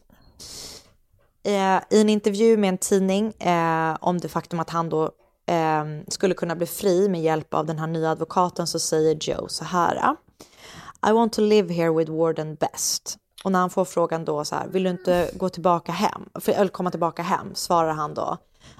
[1.43, 5.03] Eh, I en intervju med en tidning eh, om det faktum att han då
[5.45, 9.47] eh, skulle kunna bli fri med hjälp av den här nya advokaten så säger Joe
[9.47, 9.95] så här.
[10.03, 10.15] Ah,
[11.09, 13.17] I want to live here with Warden Best.
[13.43, 16.51] Och när han får frågan då så här, vill du inte gå tillbaka hem, för,
[16.51, 18.37] eller komma tillbaka hem, svarar han då,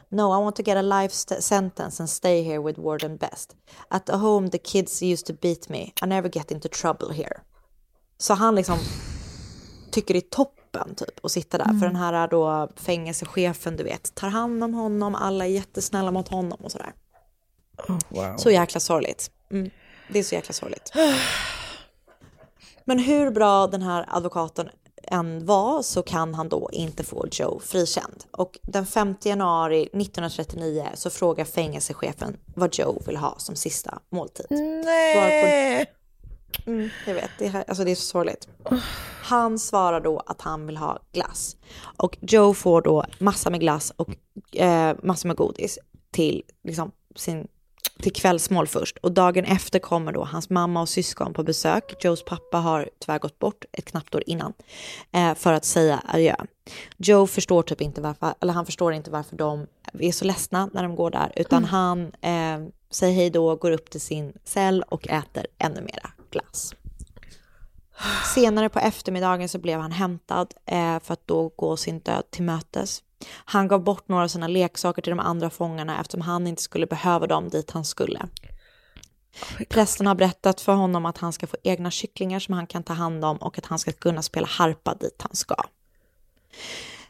[0.09, 3.55] No, I want to get a life st- sentence and stay here with Warden Best.
[3.87, 5.81] At the home the kids used to beat me.
[6.03, 7.41] I never get into trouble here.
[8.17, 8.77] Så han liksom
[9.91, 11.79] tycker det är toppen kroppen typ och sitta där.
[11.79, 16.27] För den här då fängelsechefen, du vet, tar hand om honom, alla är jättesnälla mot
[16.27, 16.93] honom och sådär.
[18.09, 18.37] Wow.
[18.37, 19.31] Så jäkla sorgligt.
[19.51, 19.69] Mm.
[20.09, 20.91] Det är så jäkla sorgligt.
[22.85, 24.69] Men hur bra den här advokaten
[25.03, 28.23] än var så kan han då inte få Joe frikänd.
[28.31, 34.45] Och den 5 januari 1939 så frågar fängelsechefen vad Joe vill ha som sista måltid.
[34.85, 35.85] Nej!
[36.65, 38.47] Mm, jag vet, det, här, alltså det är så sorgligt.
[39.23, 41.57] Han svarar då att han vill ha glass.
[41.97, 44.09] Och Joe får då massa med glass och
[44.55, 45.79] eh, massa med godis
[46.11, 47.47] till, liksom, sin,
[47.99, 48.97] till kvällsmål först.
[48.97, 52.03] Och dagen efter kommer då hans mamma och syskon på besök.
[52.03, 54.53] Joes pappa har tyvärr gått bort ett knappt år innan
[55.11, 56.35] eh, för att säga adjö.
[56.97, 60.83] Joe förstår typ inte varför, eller han förstår inte varför de är så ledsna när
[60.83, 62.59] de går där, utan han eh,
[62.89, 66.75] säger hej då, går upp till sin cell och äter ännu mera glass.
[68.35, 72.43] Senare på eftermiddagen så blev han hämtad eh, för att då gå sin död till
[72.43, 73.03] mötes.
[73.45, 76.87] Han gav bort några av sina leksaker till de andra fångarna eftersom han inte skulle
[76.87, 78.27] behöva dem dit han skulle.
[79.69, 82.93] Prästen har berättat för honom att han ska få egna kycklingar som han kan ta
[82.93, 85.55] hand om och att han ska kunna spela harpa dit han ska.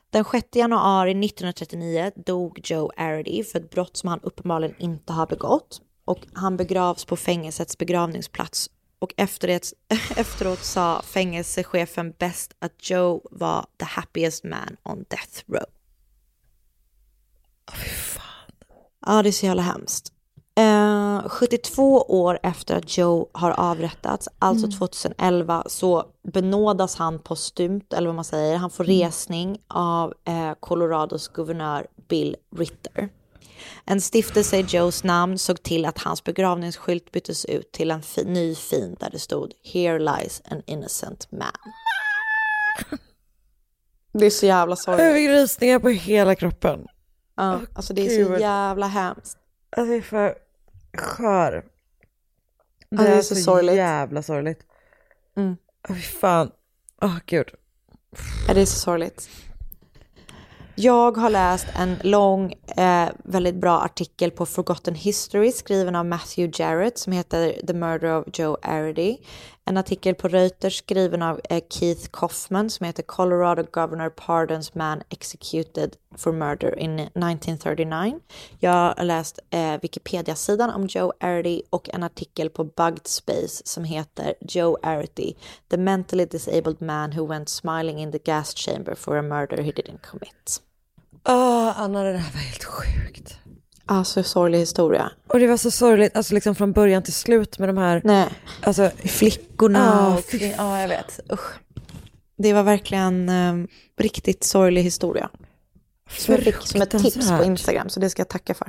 [0.10, 5.28] Den 6 januari 1939 dog Joe Arity för ett brott som han uppenbarligen inte har
[5.28, 8.70] begått och han begravs på fängelsets begravningsplats
[9.02, 9.74] och efteråt,
[10.16, 15.66] efteråt sa fängelsechefen bäst att Joe var the happiest man on death row.
[19.06, 20.14] Ja, det är så jävla hemskt.
[20.56, 28.08] Eh, 72 år efter att Joe har avrättats, alltså 2011, så benådas han postumt, eller
[28.08, 28.58] vad man säger.
[28.58, 33.10] Han får resning av eh, Colorados guvernör Bill Ritter.
[33.86, 38.24] En stiftelse i Joes namn såg till att hans begravningsskylt byttes ut till en fi-
[38.26, 41.52] ny fin där det stod “Here lies an innocent man”.
[44.14, 45.14] Det är så jävla Jag sorgligt.
[45.16, 46.86] fick rysningar på hela kroppen.
[47.36, 48.42] Ja, alltså det är så Gud.
[48.42, 49.38] jävla hemskt.
[49.70, 50.36] Alltså jag är för
[50.98, 51.52] skör.
[52.90, 53.76] Det, det är är så så, sorgligt.
[53.76, 54.60] jävla sorgligt.
[55.38, 55.58] Mm.
[55.90, 56.52] Åh fy fan.
[57.02, 57.48] Åh gud.
[58.48, 59.30] Ja, det är så sorgligt.
[60.84, 66.64] Jag har läst en lång, eh, väldigt bra artikel på Forgotten History skriven av Matthew
[66.64, 69.18] Jarrett som heter The Murder of Joe Arity.
[69.66, 75.02] En artikel på Reuters skriven av eh, Keith Kaufman som heter Colorado Governor Pardons Man
[75.10, 78.20] Executed for Murder in 1939.
[78.60, 83.84] Jag har läst eh, Wikipedia-sidan om Joe Arity och en artikel på Bugged Space som
[83.84, 85.34] heter Joe Arity,
[85.70, 89.72] the mentally disabled man who went smiling in the gas chamber for a murder he
[89.72, 90.62] didn't commit.
[91.30, 93.38] Åh Anna det där var helt sjukt.
[93.86, 95.12] Alltså sorglig historia.
[95.28, 98.28] Och det var så sorgligt, alltså liksom från början till slut med de här, Nej,
[98.62, 100.42] alltså flickorna Ja, och...
[100.58, 101.20] Ja, jag vet.
[101.32, 101.60] Usch.
[102.38, 103.54] Det var verkligen eh,
[103.98, 105.30] riktigt sorglig historia.
[106.18, 107.44] Som som ett tips på.
[107.44, 108.68] Instagram, så det ska jag tacka för.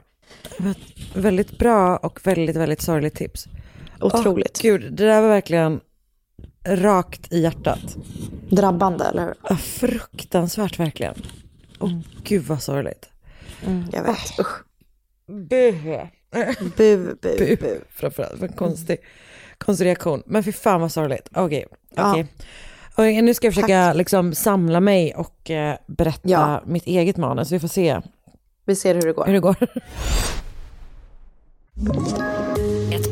[1.15, 3.49] Väldigt bra och väldigt, väldigt sorgligt tips.
[4.01, 4.59] Otroligt.
[4.59, 5.81] Åh, gud, det där var verkligen
[6.65, 7.97] rakt i hjärtat.
[8.51, 9.35] Drabbande, eller hur?
[9.49, 11.15] Ja, fruktansvärt verkligen.
[11.83, 11.91] Åh
[12.25, 13.09] gud vad sorgligt.
[13.67, 14.39] Mm, jag vet.
[14.41, 14.65] Usch.
[15.27, 15.35] Bu.
[15.53, 15.73] Bu,
[16.77, 17.57] bu, Bu.
[17.61, 17.81] bu.
[17.91, 18.97] Framförallt, vad konstig,
[19.59, 20.23] konstig reaktion.
[20.27, 21.29] Men fy fan vad sorgligt.
[21.35, 21.67] Okej,
[21.97, 22.11] Ja.
[22.13, 22.27] okej.
[22.95, 26.63] Okej, nu ska jag försöka liksom samla mig och eh, berätta Ja.
[26.67, 27.53] mitt eget manus.
[27.53, 28.01] Vi får se
[28.65, 29.27] Vi ser hur det går.
[29.27, 29.57] hur det går.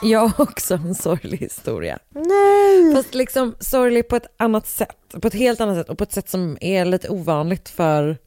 [0.02, 1.98] Jag har också en sorglig historia.
[2.08, 2.94] Nej!
[2.94, 5.14] Fast liksom sorglig på ett annat sätt.
[5.22, 8.18] På ett helt annat sätt och på ett sätt som är lite ovanligt för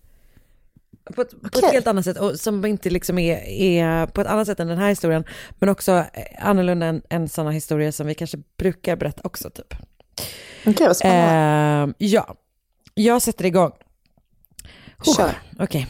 [1.15, 4.27] på ett, på ett helt annat sätt och som inte liksom är, är på ett
[4.27, 5.23] annat sätt än den här historien
[5.59, 9.73] men också eh, annorlunda än, än sådana historier som vi kanske brukar berätta också typ.
[10.65, 11.93] Okej, vad spännande.
[11.99, 12.35] Eh, ja,
[12.93, 13.71] jag sätter igång.
[15.17, 15.31] Kör.
[15.59, 15.87] Okej.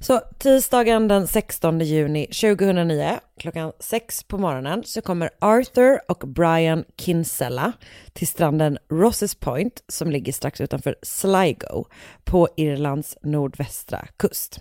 [0.00, 6.84] Så tisdagen den 16 juni 2009 klockan sex på morgonen så kommer Arthur och Brian
[6.98, 7.72] Kinsella
[8.12, 11.84] till stranden Rosses Point som ligger strax utanför Sligo
[12.24, 14.60] på Irlands nordvästra kust.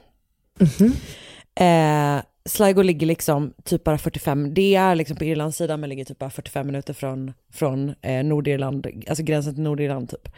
[1.60, 6.06] Eh, Sligo ligger liksom typ bara 45, det är liksom på Irlands sida men ligger
[6.06, 10.30] typ bara 45 minuter från, från eh, Nordirland, alltså gränsen till Nordirland typ.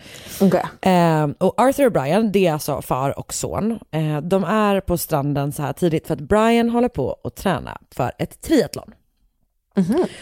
[0.41, 0.63] Okej.
[0.81, 3.79] Eh, och Arthur och Brian, det är alltså far och son.
[3.91, 7.81] Eh, de är på stranden så här tidigt för att Brian håller på att träna
[7.91, 8.93] för ett triathlon.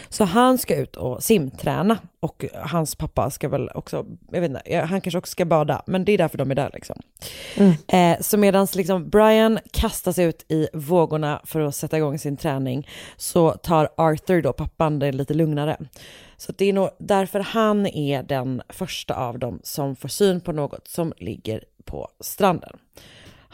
[0.10, 4.86] Så han ska ut och simträna och hans pappa ska väl också, jag vet inte,
[4.90, 6.96] han kanske också ska bada, men det är därför de är där liksom.
[7.88, 12.88] Eh, så medan liksom Brian kastas ut i vågorna för att sätta igång sin träning
[13.18, 15.78] så tar Arthur då, pappan, det lite lugnare.
[16.38, 20.52] Så det är nog därför han är den första av dem som får syn på
[20.52, 22.78] något som ligger på stranden.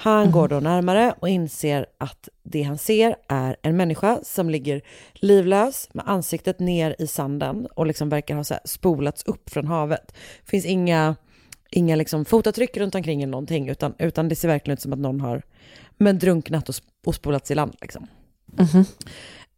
[0.03, 4.81] Han går då närmare och inser att det han ser är en människa som ligger
[5.13, 10.13] livlös med ansiktet ner i sanden och liksom verkar ha så spolats upp från havet.
[10.45, 11.15] Det finns inga,
[11.69, 14.99] inga liksom fotavtryck runt omkring eller någonting utan, utan det ser verkligen ut som att
[14.99, 15.41] någon har
[15.97, 16.75] men drunknat och,
[17.05, 17.75] och spolats i land.
[17.81, 18.07] Liksom.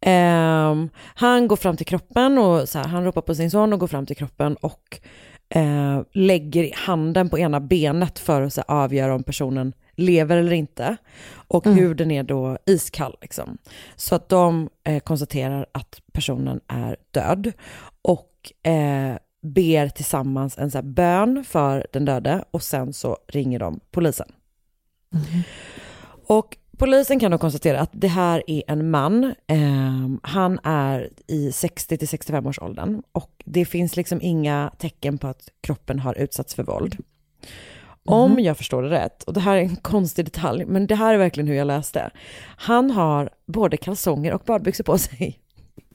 [0.00, 3.80] Ehm, han går fram till kroppen och så här, han ropar på sin son och
[3.80, 5.00] går fram till kroppen och
[5.48, 10.52] eh, lägger handen på ena benet för att så här, avgöra om personen lever eller
[10.52, 10.96] inte.
[11.48, 13.16] Och huden är då iskall.
[13.20, 13.58] Liksom.
[13.96, 17.52] Så att de eh, konstaterar att personen är död
[18.02, 23.80] och eh, ber tillsammans en så bön för den döde och sen så ringer de
[23.90, 24.32] polisen.
[26.26, 29.34] Och polisen kan då konstatera att det här är en man.
[29.46, 35.18] Ehm, han är i 60 till 65 års åldern och det finns liksom inga tecken
[35.18, 36.96] på att kroppen har utsatts för våld.
[38.06, 41.14] Om jag förstår det rätt, och det här är en konstig detalj, men det här
[41.14, 42.10] är verkligen hur jag läste.
[42.56, 45.40] Han har både kalsonger och badbyxor på sig.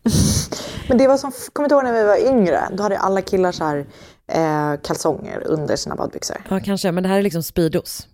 [0.90, 2.60] Men det var som, kommer du ihåg när vi var yngre?
[2.74, 3.86] Då hade alla killar så här
[4.28, 6.38] eh, kalsonger under sina badbyxor.
[6.50, 8.08] Ja, kanske, men det här är liksom Speedos.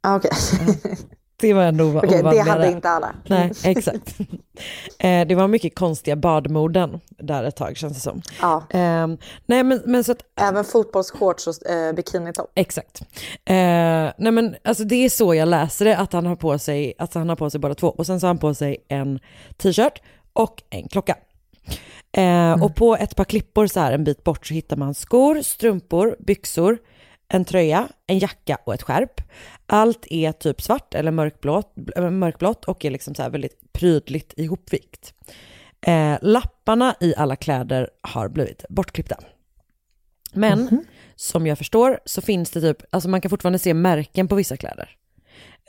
[0.00, 0.30] Ah, Okej,
[1.48, 2.48] Det var ändå ov- Okej, det ovanligare.
[2.48, 3.14] hade inte alla.
[3.26, 4.16] Nej, exakt.
[4.98, 8.22] eh, det var mycket konstiga badmoden där ett tag känns det som.
[8.40, 8.62] Ja.
[8.70, 12.52] Ehm, nej men, men så att Även fotbollsshorts och eh, bikinitopp.
[12.54, 13.00] Exakt.
[13.44, 13.54] Eh,
[14.18, 17.14] nej men alltså det är så jag läser det, att han har på sig, att
[17.14, 17.88] han har på sig båda två.
[17.88, 19.20] Och sen så har han på sig en
[19.56, 21.16] t-shirt och en klocka.
[22.16, 25.42] Eh, Och på ett par klippor så här en bit bort så hittar man skor,
[25.42, 26.78] strumpor, byxor,
[27.34, 29.20] en tröja, en jacka och ett skärp.
[29.66, 35.14] Allt är typ svart eller mörkblått, äh, mörkblått och är liksom så väldigt prydligt ihopvikt.
[35.86, 39.16] Eh, lapparna i alla kläder har blivit bortklippta.
[40.32, 40.84] Men
[41.16, 44.56] som jag förstår så finns det typ, alltså man kan fortfarande se märken på vissa
[44.56, 44.96] kläder.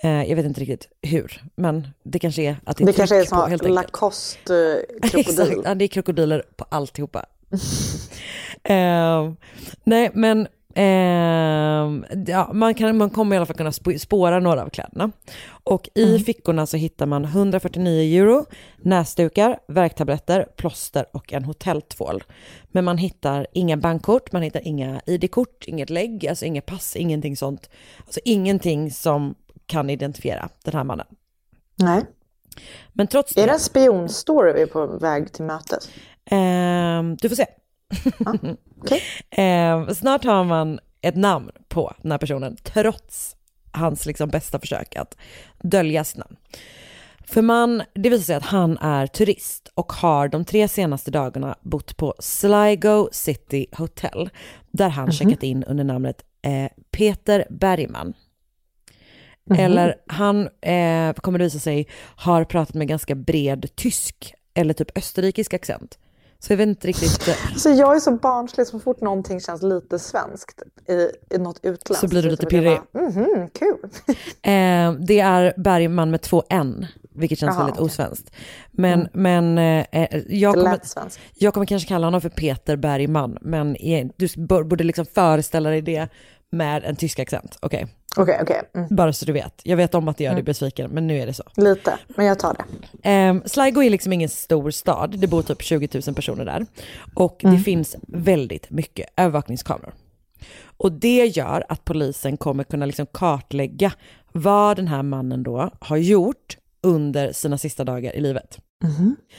[0.03, 3.20] Eh, jag vet inte riktigt hur, men det kanske är att det är Det kanske
[3.20, 3.76] är som helt enkelt.
[3.76, 5.09] Lacoste eh.
[5.20, 7.26] Exakt, ja, det är krokodiler på alltihopa.
[8.63, 9.32] eh,
[9.84, 14.61] nej, men eh, ja, man, kan, man kommer i alla fall kunna sp- spåra några
[14.63, 15.11] av kläderna.
[15.47, 18.45] Och i fickorna så hittar man 149 euro,
[18.78, 22.23] näsdukar, värktabletter, plåster och en hotelltvål.
[22.71, 27.38] Men man hittar inga bankkort, man hittar inga ID-kort, inget lägg, alltså inga pass, ingenting
[27.38, 27.69] sånt.
[28.05, 31.07] Alltså ingenting som kan identifiera den här mannen.
[31.76, 32.01] Nej.
[32.93, 33.53] Men trots Är det...
[33.53, 35.89] en spionstory vi är på väg till mötet?
[36.26, 37.45] Ehm, du får se.
[38.25, 39.01] Okej.
[39.29, 43.36] Ehm, snart har man ett namn på den här personen, trots
[43.71, 45.17] hans liksom bästa försök att
[45.63, 46.36] dölja sitt namn.
[47.27, 51.55] För man, det visar sig att han är turist och har de tre senaste dagarna
[51.61, 54.29] bott på Sligo City Hotel,
[54.71, 58.13] där han checkat in under namnet eh, Peter Bergman.
[59.57, 64.97] Eller han, eh, kommer det visa sig, har pratat med ganska bred tysk eller typ
[64.97, 65.99] österrikisk accent.
[66.48, 67.28] Så jag vet inte riktigt.
[67.28, 71.60] eh, Så jag är så barnslig så fort någonting känns lite svenskt i, i något
[71.64, 72.00] utländskt.
[72.02, 72.80] Så blir du lite pirrig.
[72.93, 73.89] Mhm, kul.
[74.41, 76.86] Eh, det är Bergman med två N,
[77.16, 77.86] vilket känns Jaha, väldigt okej.
[77.86, 78.32] osvenskt.
[78.72, 80.80] Men, men eh, eh, jag, kommer,
[81.36, 85.82] jag kommer kanske kalla honom för Peter Bergman, men eh, du borde liksom föreställa dig
[85.82, 86.08] det
[86.52, 87.58] med en tysk accent.
[87.62, 87.88] Okej,
[88.18, 88.61] Okej, okej.
[88.76, 88.88] Mm.
[88.91, 89.61] bara så du vet.
[89.63, 91.43] Jag vet om att det gör dig besviken, men nu är det så.
[91.55, 92.55] Lite, men jag tar
[93.01, 93.09] det.
[93.09, 96.66] Eh, Sligo är liksom ingen stor stad, det bor typ 20 000 personer där.
[97.13, 99.93] Och det finns väldigt mycket övervakningskameror.
[100.78, 103.91] Och det gör att polisen kommer kunna liksom kartlägga
[104.32, 108.59] vad den här mannen då har gjort under sina sista dagar i livet.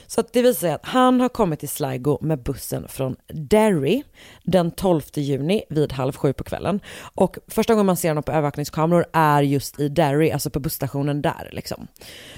[0.07, 4.03] Så att det visar sig att han har kommit till Sligo med bussen från Derry
[4.43, 6.79] den 12 juni vid halv sju på kvällen.
[7.15, 11.21] Och första gången man ser honom på övervakningskameror är just i Derry, alltså på busstationen
[11.21, 11.87] där liksom.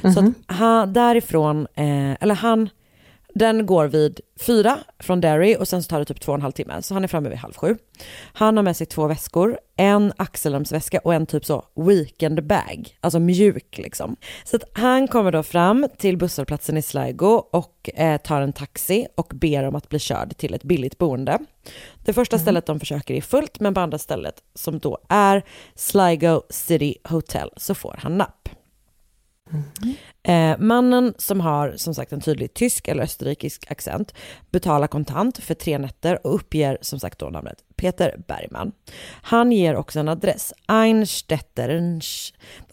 [0.01, 2.69] Så att han, därifrån, eh, eller han,
[3.33, 6.41] Den går vid fyra från Derry och sen så tar det typ två och en
[6.41, 6.81] halv timme.
[6.81, 7.77] Så han är framme vid halv sju.
[8.33, 13.19] Han har med sig två väskor, en axelremsväska och en typ så weekend bag, alltså
[13.19, 14.15] mjuk liksom.
[14.43, 19.07] Så att han kommer då fram till busshållplatsen i Sligo och eh, tar en taxi
[19.15, 21.39] och ber om att bli körd till ett billigt boende.
[22.05, 25.43] Det första stället de försöker är fullt, men på andra stället som då är
[25.75, 28.38] Sligo City Hotel så får han napp.
[30.23, 34.13] Eh, mannen som har som sagt en tydlig tysk eller österrikisk accent
[34.51, 38.71] betalar kontant för tre nätter och uppger som sagt då namnet Peter Bergman.
[39.21, 41.99] Han ger också en adress, Einstetter,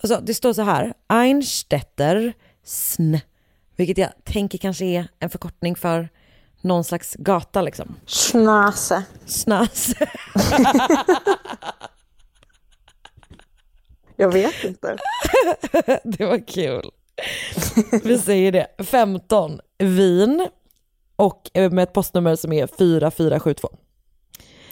[0.01, 2.33] alltså det står så här, Einstetter
[2.65, 3.17] Sn,
[3.77, 6.09] vilket jag tänker kanske är en förkortning för
[6.61, 7.95] någon slags gata liksom.
[8.07, 9.03] Schnase.
[9.27, 10.09] Snase.
[14.17, 14.97] Jag vet inte.
[16.05, 16.91] det var kul.
[18.05, 18.67] Vi säger det.
[18.79, 20.49] 15 vin
[21.17, 23.69] och eh, med ett postnummer som är 4472.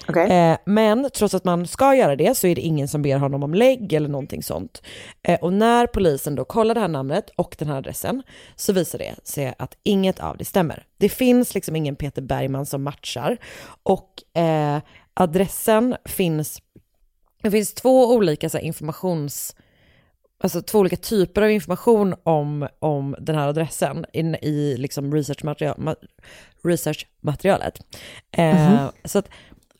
[0.08, 0.30] Okej.
[0.30, 3.42] Eh, men trots att man ska göra det så är det ingen som ber honom
[3.42, 4.82] om lägg eller någonting sånt.
[5.22, 8.22] Eh, och när polisen då kollar det här namnet och den här adressen
[8.56, 10.86] så visar det sig att inget av det stämmer.
[10.98, 13.38] Det finns liksom ingen Peter Bergman som matchar
[13.82, 14.78] och eh,
[15.14, 16.62] adressen finns,
[17.44, 19.56] det finns två olika så här, informations
[20.38, 25.74] alltså två olika typer av information om, om den här adressen in, i liksom researchmaterial,
[25.78, 25.94] ma,
[26.64, 27.80] researchmaterialet.
[28.36, 29.28] Eh, Så att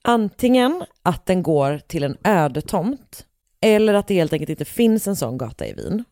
[0.03, 3.27] antingen att den går till en ödetomt
[3.61, 6.05] eller att det helt enkelt inte finns en sån gata i Wien.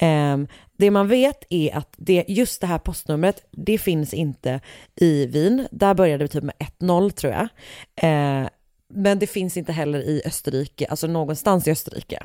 [0.00, 0.38] Eh,
[0.76, 4.60] det man vet är att det, just det här postnumret, det finns inte
[4.96, 5.68] i Wien.
[5.70, 7.48] Där började det typ med 1-0 tror jag.
[7.96, 8.48] Eh,
[8.94, 12.22] men det finns inte heller i Österrike, alltså någonstans i Österrike.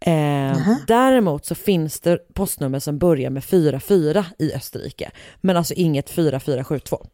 [0.00, 5.10] Eh, Däremot så finns det postnummer som börjar med 44 i Österrike,
[5.40, 7.06] men alltså inget 4472.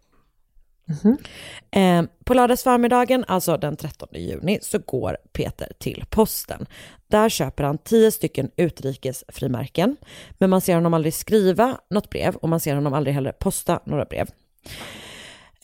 [1.70, 6.66] Eh, på lördagsförmiddagen, alltså den 13 juni, så går Peter till posten.
[7.06, 9.96] Där köper han 10 stycken utrikesfrimärken,
[10.38, 13.80] men man ser honom aldrig skriva något brev och man ser honom aldrig heller posta
[13.84, 14.28] några brev.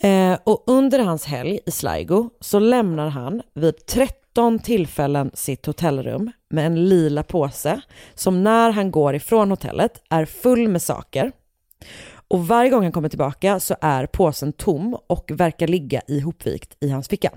[0.00, 6.30] Eh, och under hans helg i Sligo så lämnar han vid 13 tillfällen sitt hotellrum
[6.50, 7.80] med en lila påse
[8.14, 11.32] som när han går ifrån hotellet är full med saker.
[12.28, 16.90] Och varje gång han kommer tillbaka så är påsen tom och verkar ligga ihopvikt i
[16.90, 17.30] hans ficka.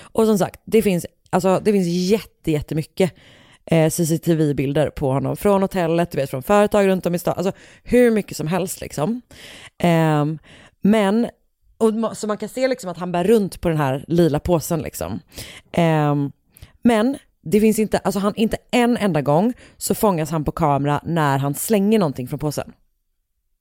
[0.00, 3.14] Och som sagt, det finns, alltså, det finns jätte, jättemycket
[3.70, 7.52] eh, CCTV-bilder på honom från hotellet, du vet, från företag runt om i stan, alltså
[7.82, 9.20] hur mycket som helst liksom.
[9.78, 10.38] Ehm,
[10.86, 11.28] men,
[11.78, 14.82] och, så man kan se liksom att han bär runt på den här lila påsen
[14.82, 15.20] liksom.
[15.72, 16.32] Ehm,
[16.82, 21.00] men det finns inte, alltså han, inte en enda gång så fångas han på kamera
[21.04, 22.72] när han slänger någonting från påsen.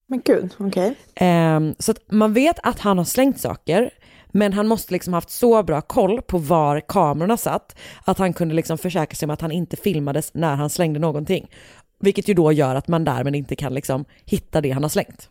[0.08, 0.96] Men gud, okej.
[1.16, 3.90] Ehm, så att man vet att han har slängt saker,
[4.28, 8.56] men han måste liksom haft så bra koll på var kamerorna satt, att han kunde
[8.56, 11.50] liksom försäkra sig om att han inte filmades när han slängde någonting.
[12.00, 15.30] Vilket ju då gör att man därmed inte kan liksom hitta det han har slängt.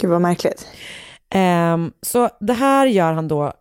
[0.00, 0.66] Gud vad märkligt.
[1.30, 3.52] Ehm, så det här gör han då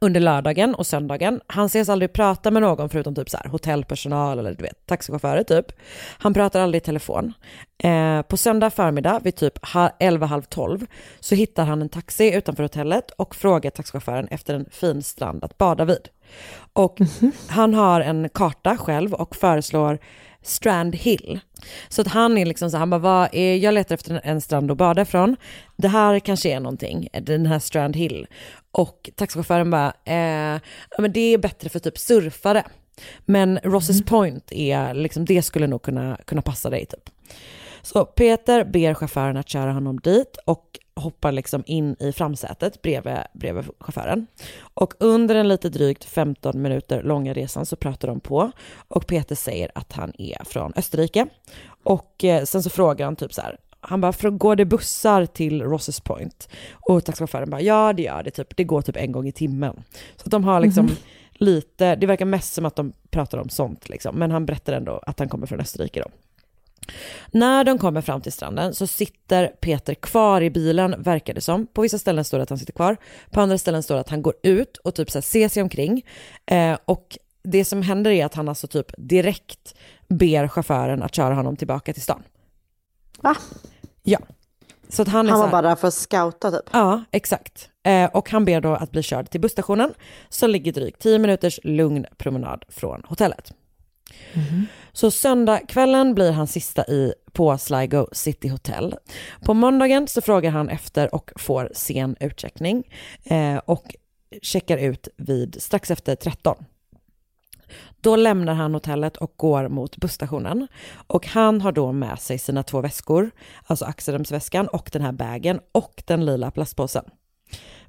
[0.00, 1.40] under lördagen och söndagen.
[1.46, 5.42] Han ses aldrig prata med någon förutom typ så här hotellpersonal eller du vet taxichaufförer
[5.42, 5.66] typ.
[6.18, 7.32] Han pratar aldrig i telefon.
[7.82, 10.86] Eh, på söndag förmiddag vid typ ha- 11, halv 12
[11.20, 15.58] så hittar han en taxi utanför hotellet och frågar taxichauffören efter en fin strand att
[15.58, 16.08] bada vid.
[16.72, 16.98] Och
[17.48, 19.98] han har en karta själv och föreslår
[20.42, 21.40] Strand Hill.
[21.88, 24.70] Så att han är liksom så han bara, vad är, jag letar efter en, strand
[24.70, 25.36] att bada från.
[25.76, 28.26] Det här kanske är någonting, den här Strand Hill.
[28.72, 30.60] Och taxichauffören bara, eh,
[30.98, 32.64] men det är bättre för typ surfare.
[33.24, 37.10] Men Rosses Point är, liksom, det skulle nog kunna, kunna passa dig typ.
[37.82, 43.16] Så Peter ber chauffören att köra honom dit och hoppar liksom in i framsätet bredvid,
[43.32, 44.26] bredvid chauffören.
[44.74, 48.50] Och under den lite drygt 15 minuter långa resan så pratar de på
[48.88, 51.26] och Peter säger att han är från Österrike.
[51.82, 55.26] Och eh, sen så frågar han typ så här, han bara, "Frå- går det bussar
[55.26, 56.48] till Rosses Point?
[56.72, 59.82] Och taxichauffören bara, ja det gör det, typ, det går typ en gång i timmen.
[60.16, 60.86] Så de har liksom
[61.32, 65.00] lite, det verkar mest som att de pratar om sånt liksom, men han berättar ändå
[65.06, 66.08] att han kommer från Österrike då.
[67.30, 71.66] När de kommer fram till stranden så sitter Peter kvar i bilen, verkar det som.
[71.66, 72.96] På vissa ställen står det att han sitter kvar,
[73.30, 75.62] på andra ställen står det att han går ut och typ så här ser sig
[75.62, 76.02] omkring.
[76.46, 79.74] Eh, och det som händer är att han alltså typ direkt
[80.08, 82.22] ber chauffören att köra honom tillbaka till stan.
[83.20, 83.36] Va?
[84.02, 84.18] Ja.
[84.88, 86.70] Så att han är Han var här, bara där för att scouta typ.
[86.72, 87.68] Ja, exakt.
[87.82, 89.94] Eh, och han ber då att bli körd till busstationen
[90.28, 93.52] som ligger drygt 10 minuters lugn promenad från hotellet.
[94.92, 98.94] Så söndagskvällen blir han sista i på Sligo City Hotel.
[99.44, 102.84] På måndagen så frågar han efter och får sen utcheckning
[103.24, 103.94] eh, och
[104.42, 106.56] checkar ut vid strax efter 13.
[108.00, 110.68] Då lämnar han hotellet och går mot busstationen.
[111.06, 113.30] Och han har då med sig sina två väskor,
[113.64, 117.04] alltså Axelremsväskan och den här bagen och den lila plastpåsen.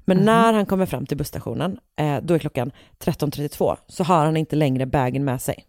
[0.04, 4.36] Men när han kommer fram till busstationen, eh, då är klockan 13.32, så har han
[4.36, 5.64] inte längre bagen med sig.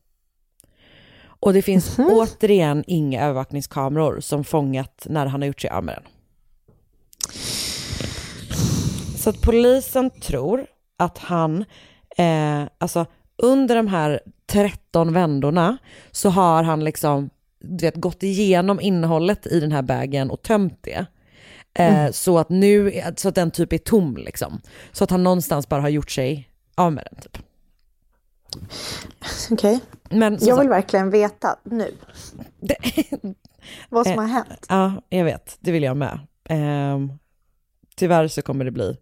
[1.45, 5.95] Och det finns återigen inga övervakningskameror som fångat när han har gjort sig av med
[5.95, 6.03] den.
[9.17, 10.65] Så att polisen tror
[10.97, 11.65] att han,
[12.17, 13.05] eh, alltså
[13.37, 15.77] under de här 13 vändorna
[16.11, 17.29] så har han liksom
[17.59, 21.05] du vet, gått igenom innehållet i den här bagen och tömt det.
[21.73, 24.61] Eh, Så att nu, så att den typ är tom liksom.
[24.91, 27.37] Så att han någonstans bara har gjort sig av med den typ.
[29.51, 29.79] Okej.
[30.09, 31.95] Som Jag vill verkligen veta nu
[32.59, 32.75] det,
[33.89, 34.65] vad som Eh, har hänt.
[34.69, 36.19] ja, jag vet, det vill jag med.
[36.49, 37.11] Ehm,
[37.95, 38.97] tyvärr så kommer det bli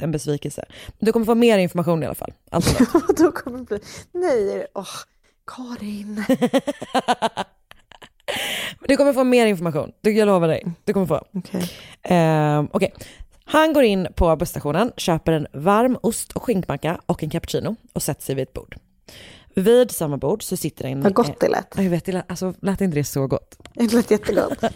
[0.00, 0.64] en besvikelse.
[0.98, 2.32] Du kommer få mer information i alla fall.
[2.50, 3.18] Allt är lugnt.
[3.18, 3.80] Då kommer det bli...
[4.12, 4.86] Nej, åh,
[5.46, 6.24] Karin.
[8.88, 10.64] Du kommer få mer information, Du- jag lovar dig.
[10.84, 11.24] Du kommer få.
[11.32, 11.70] Okej.
[12.02, 12.94] Ehm, Okej.
[13.44, 18.02] Han går in på busstationen, köper en varm ost och skinkmacka och en cappuccino och
[18.02, 18.76] sätter sig vid ett bord.
[19.56, 21.00] Vid samma bord så sitter en...
[21.00, 21.72] Vad gott det lät.
[21.76, 23.56] Ja, Jag vet, det lät, alltså, lät inte det så gott?
[23.74, 24.58] Det lät jättegott.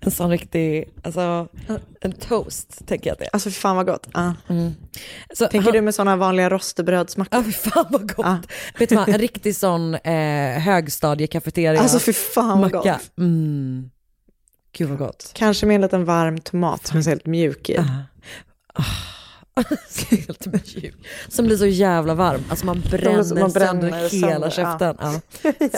[0.00, 1.48] En sån riktig, alltså
[2.00, 3.30] en toast tänker jag att det är.
[3.32, 4.08] Alltså fy fan vad gott.
[4.14, 4.34] Ja.
[5.34, 7.38] Så Tänker han- du med sådana vanliga rostebrödsmackor?
[7.38, 8.26] Ja, fy fan vad gott.
[8.26, 8.38] Ja.
[8.78, 11.80] Vet du vad, en riktig sån eh, högstadiekafeteria.
[11.80, 12.92] Alltså fy fan vad macka.
[12.92, 13.18] gott.
[13.18, 13.90] Mm.
[14.72, 15.30] Gud vad gott.
[15.34, 17.78] Kanske med en liten varm tomat som är så helt mjuk i.
[17.78, 18.82] Ah.
[20.10, 20.46] Helt.
[21.28, 22.44] Som blir så jävla varm.
[22.48, 24.50] Alltså man bränner, man bränner sönder sönder, hela ja.
[24.50, 24.96] käften.
[25.00, 25.20] Ja.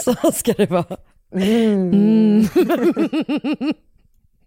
[0.23, 0.97] Så ska det vara.
[1.35, 1.93] Mm.
[1.93, 2.47] Mm.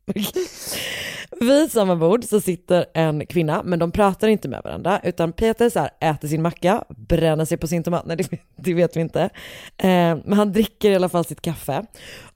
[1.41, 5.70] Vid samma bord så sitter en kvinna, men de pratar inte med varandra, utan Peter
[5.70, 9.01] så här, äter sin macka, bränner sig på sin tomat, nej det, det vet vi
[9.01, 9.22] inte.
[9.76, 11.87] Eh, men han dricker i alla fall sitt kaffe.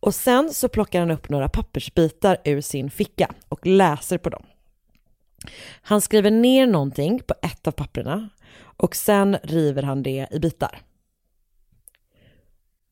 [0.01, 4.43] Och sen så plockar han upp några pappersbitar ur sin ficka och läser på dem.
[5.83, 8.29] Han skriver ner någonting på ett av papperna
[8.77, 10.83] och sen river han det i bitar.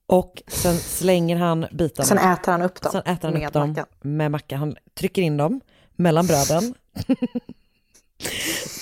[0.07, 2.07] Och sen slänger han bitarna.
[2.07, 3.86] Sen äter han upp dem Sen äter han med upp dem mackan.
[4.01, 4.57] med macka.
[4.57, 5.61] Han trycker in dem
[5.96, 6.74] mellan bröden.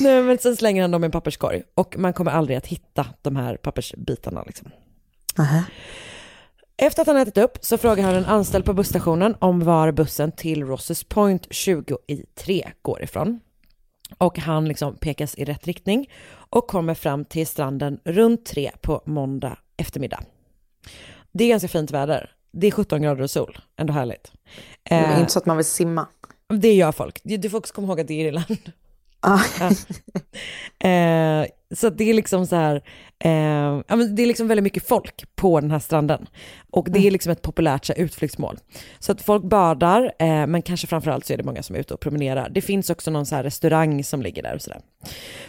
[0.01, 1.63] Nej, men sen slänger han dem i en papperskorg.
[1.75, 4.43] Och man kommer aldrig att hitta de här pappersbitarna.
[4.47, 4.71] Liksom.
[6.77, 10.33] Efter att han ätit upp så frågar han en anställd på busstationen om var bussen
[10.33, 13.41] till Rosses Point 20 i 3 går ifrån.
[14.19, 16.11] Och han liksom pekas i rätt riktning
[16.51, 20.21] och kommer fram till stranden runt tre på måndag eftermiddag.
[21.33, 22.31] Det är ganska fint väder.
[22.53, 24.33] Det är 17 grader och sol, ändå härligt.
[24.83, 26.07] Det är Eh, inte så att man vill simma.
[26.49, 27.21] det gör folk.
[27.25, 28.57] Du får också komma ihåg att det är Irland.
[29.21, 29.41] Ah.
[30.79, 32.83] Eh, så det är liksom så här,
[33.19, 33.31] eh,
[33.89, 36.27] ja, men det är liksom väldigt mycket folk på den här stranden.
[36.71, 38.59] Och det är liksom ett populärt så här, utflyktsmål.
[38.99, 41.95] Så att folk badar, eh, men kanske framförallt så är det många som är ute
[41.95, 42.49] och promenerar.
[42.51, 44.81] Det finns också någon så här restaurang som ligger där och sådär.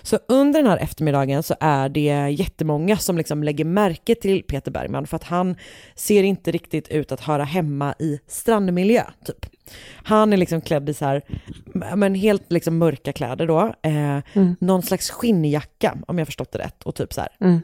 [0.01, 4.71] Så under den här eftermiddagen så är det jättemånga som liksom lägger märke till Peter
[4.71, 5.55] Bergman för att han
[5.95, 9.56] ser inte riktigt ut att höra hemma i strandmiljö, typ.
[10.03, 11.21] Han är liksom klädd i så här,
[11.95, 13.73] men helt liksom mörka kläder då.
[13.81, 14.19] Eh,
[14.59, 16.83] Någon slags skinnjacka, om jag förstått det rätt.
[16.83, 17.29] Och typ så här.
[17.39, 17.59] Mm.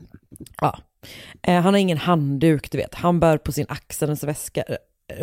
[0.62, 0.78] Ja.
[1.41, 2.95] Eh, han har ingen handduk, du vet.
[2.95, 4.76] Han bär på sin axelns väska eh,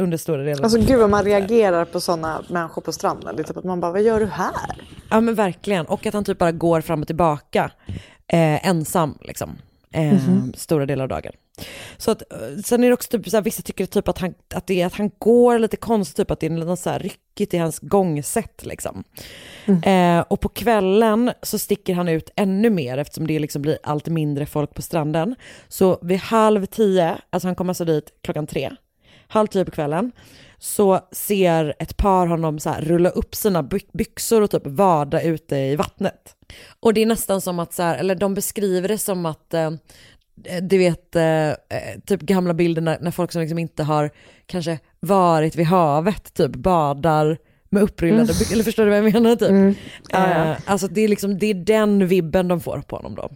[0.02, 0.64] under stora delar.
[0.64, 3.36] Alltså gud vad man reagerar på sådana människor på stranden.
[3.36, 4.52] Det typ att man bara, vad gör du här?
[5.10, 5.86] Ja men verkligen.
[5.86, 7.70] Och att han typ bara går fram och tillbaka
[8.26, 9.58] eh, ensam liksom.
[9.94, 10.18] Eh,
[10.54, 11.32] Stora delar av dagen.
[11.96, 14.34] Så att, eh, sen är det också typ så här, vissa tycker typ att han,
[14.54, 16.98] att, det är, att han går lite konstigt, typ att det är något så här
[16.98, 19.04] ryckigt i hans gångsätt liksom.
[19.84, 24.06] Eh, och på kvällen så sticker han ut ännu mer eftersom det liksom blir allt
[24.06, 25.34] mindre folk på stranden.
[25.68, 28.70] Så vid halv tio, alltså han kommer alltså dit klockan tre,
[29.28, 30.12] halv tio på kvällen,
[30.62, 35.22] så ser ett par honom så här rulla upp sina by- byxor och typ vada
[35.22, 36.34] ute i vattnet.
[36.80, 39.70] Och det är nästan som att så här, eller de beskriver det som att eh,
[40.62, 41.54] du vet, eh, eh,
[42.06, 44.10] typ gamla bilder när, när folk som liksom inte har
[44.46, 47.38] kanske varit vid havet, typ badar
[47.68, 49.36] med upprullade byxor, eller förstår du vad jag menar?
[49.36, 49.50] Typ?
[50.10, 50.50] Ja, ja.
[50.50, 53.30] Eh, alltså det är, liksom, det är den vibben de får på honom då.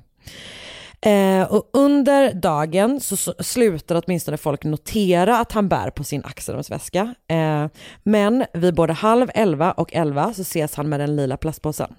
[1.05, 6.25] Eh, och under dagen så, så slutar åtminstone folk notera att han bär på sin
[6.25, 7.15] axelremsväska.
[7.29, 7.67] Eh,
[8.03, 11.95] men vid både halv elva och elva så ses han med den lila plastpåsen.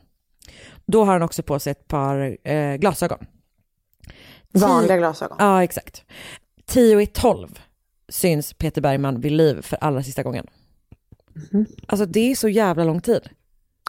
[0.86, 3.26] Då har han också på sig ett par eh, glasögon.
[4.52, 5.38] Vanliga glasögon.
[5.40, 6.06] Ja, exakt.
[6.66, 7.60] 10 i 12
[8.10, 10.48] syns Peter Bergman vid liv för allra sista gången.
[11.88, 13.30] Alltså det är så jävla lång tid.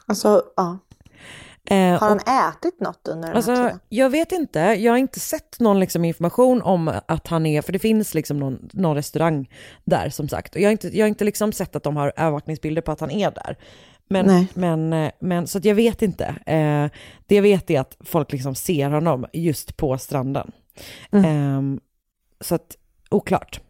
[0.07, 0.79] Alltså, ja.
[1.71, 3.79] Eh, Har och- han ätit något under den här Alltså, tiden?
[3.89, 7.73] jag vet inte, jag har inte sett någon liksom information om att han är, för
[7.73, 9.51] det finns liksom någon, någon restaurang
[9.85, 10.55] där som sagt.
[10.55, 13.01] Och jag har inte, jag har inte liksom sett att de har övervakningsbilder på att
[13.01, 13.57] han är där.
[14.09, 14.47] Men, Nej.
[14.55, 16.25] men, eh, men så jag vet inte.
[16.47, 16.87] Eh,
[17.27, 20.53] det jag vet är att folk liksom ser honom just på stranden.
[21.12, 21.62] Eh,
[22.41, 22.77] så att,
[23.11, 23.61] oklart.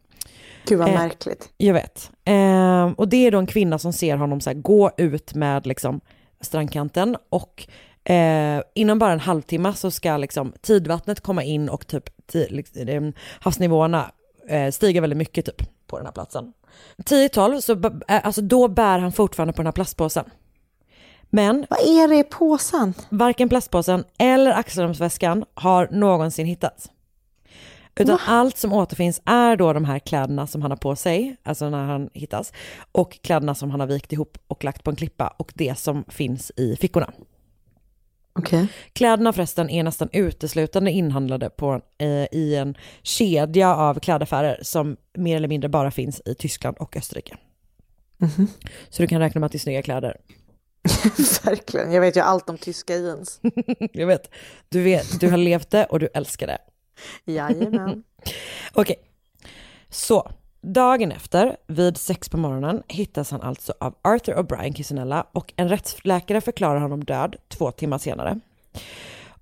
[0.68, 1.48] Gud vad eh, märkligt.
[1.56, 2.10] Jag vet.
[2.24, 5.66] Eh, och det är då en kvinna som ser honom så här, gå ut med
[5.66, 6.00] liksom,
[6.40, 7.68] strandkanten och
[8.06, 14.10] eh, inom bara en halvtimme så ska liksom, tidvattnet komma in och typ liksom, havsnivåerna
[14.48, 16.52] eh, stiga väldigt mycket typ på den här platsen.
[16.96, 17.72] 10-12 så
[18.08, 20.24] eh, alltså, då bär han fortfarande på den här plastpåsen.
[21.30, 22.94] Men Vad är det i påsen?
[23.08, 26.90] varken plastpåsen eller axelremsväskan har någonsin hittats.
[28.00, 31.70] Utan allt som återfinns är då de här kläderna som han har på sig, alltså
[31.70, 32.52] när han hittas,
[32.92, 36.04] och kläderna som han har vikt ihop och lagt på en klippa och det som
[36.08, 37.12] finns i fickorna.
[38.38, 38.68] Okej.
[38.92, 45.36] Kläderna förresten är nästan uteslutande inhandlade på, eh, i en kedja av klädaffärer som mer
[45.36, 47.36] eller mindre bara finns i Tyskland och Österrike.
[48.88, 50.16] Så du kan räkna med att det är snygga kläder.
[51.44, 51.92] Verkligen.
[51.92, 53.40] Jag vet ju allt om tyska jeans.
[53.92, 54.30] Jag vet,
[54.68, 56.58] du vet, du har levt det och du älskar det.
[57.32, 58.02] Jajamän.
[58.72, 58.96] Okej,
[59.90, 60.32] så
[60.66, 65.68] dagen efter vid sex på morgonen hittas han alltså av Arthur O'Brien Kisanella och en
[65.68, 68.40] rättsläkare förklarar honom död två timmar senare.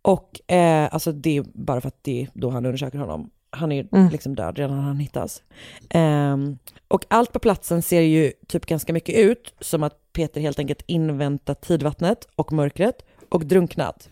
[0.03, 3.31] Och eh, alltså det är bara för att det är då han undersöker honom.
[3.51, 5.43] Han är ju liksom död redan när han hittas.
[5.91, 6.59] Ehm,
[6.89, 10.83] och allt på platsen ser ju typ ganska mycket ut som att Peter helt enkelt
[10.87, 14.09] inväntat tidvattnet och mörkret och drunknat.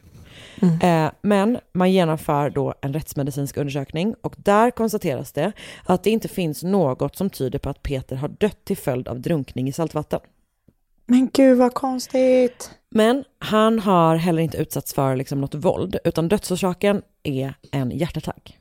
[0.82, 5.52] Eh, men man genomför då en rättsmedicinsk undersökning och där konstateras det
[5.84, 9.20] att det inte finns något som tyder på att Peter har dött till följd av
[9.20, 10.20] drunkning i saltvatten.
[11.06, 12.70] Men gud vad konstigt.
[12.90, 18.58] Men han har heller inte utsatts för liksom något våld, utan dödsorsaken är en hjärtattack.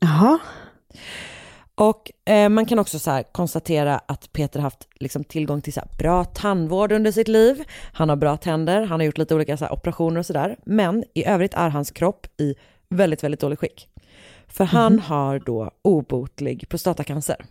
[0.00, 0.38] Jaha.
[1.78, 5.80] Och eh, man kan också så här konstatera att Peter haft liksom tillgång till så
[5.98, 7.64] bra tandvård under sitt liv.
[7.92, 10.56] Han har bra tänder, han har gjort lite olika så operationer och sådär.
[10.64, 12.54] Men i övrigt är hans kropp i
[12.88, 13.88] väldigt, väldigt dålig skick.
[14.48, 17.44] För han har då obotlig prostatacancer.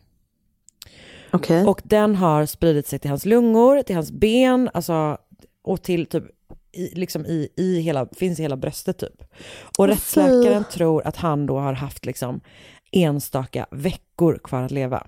[1.31, 1.65] Okej.
[1.65, 5.17] Och den har spridit sig till hans lungor, till hans ben, alltså,
[5.63, 6.23] och till typ
[6.71, 9.23] i, liksom i, i hela, finns i hela bröstet typ.
[9.77, 12.41] Och rättsläkaren tror att han då har haft liksom
[12.91, 15.07] enstaka veckor kvar att leva.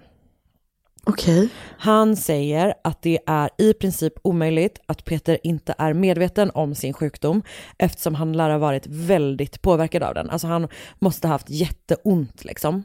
[1.10, 1.50] Okej.
[1.78, 6.94] Han säger att det är i princip omöjligt att Peter inte är medveten om sin
[6.94, 7.44] sjukdom
[7.78, 10.30] eftersom han lär ha varit väldigt påverkad av den.
[10.30, 10.68] Alltså han
[11.00, 12.84] måste ha haft jätteont liksom.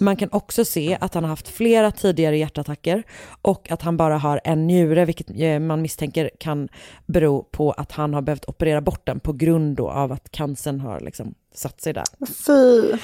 [0.00, 3.02] Man kan också se att han har haft flera tidigare hjärtattacker
[3.42, 6.68] och att han bara har en njure, vilket eh, man misstänker kan
[7.06, 11.00] bero på att han har behövt operera bort den på grund av att cancern har
[11.00, 12.04] liksom satt sig där.
[12.46, 12.98] Fy.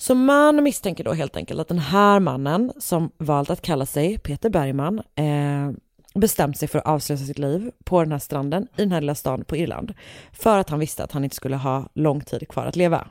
[0.00, 4.18] Så man misstänker då helt enkelt att den här mannen som valt att kalla sig
[4.18, 5.70] Peter Bergman eh,
[6.14, 9.14] bestämt sig för att avsluta sitt liv på den här stranden i den här lilla
[9.14, 9.94] stan på Irland
[10.32, 13.08] för att han visste att han inte skulle ha lång tid kvar att leva.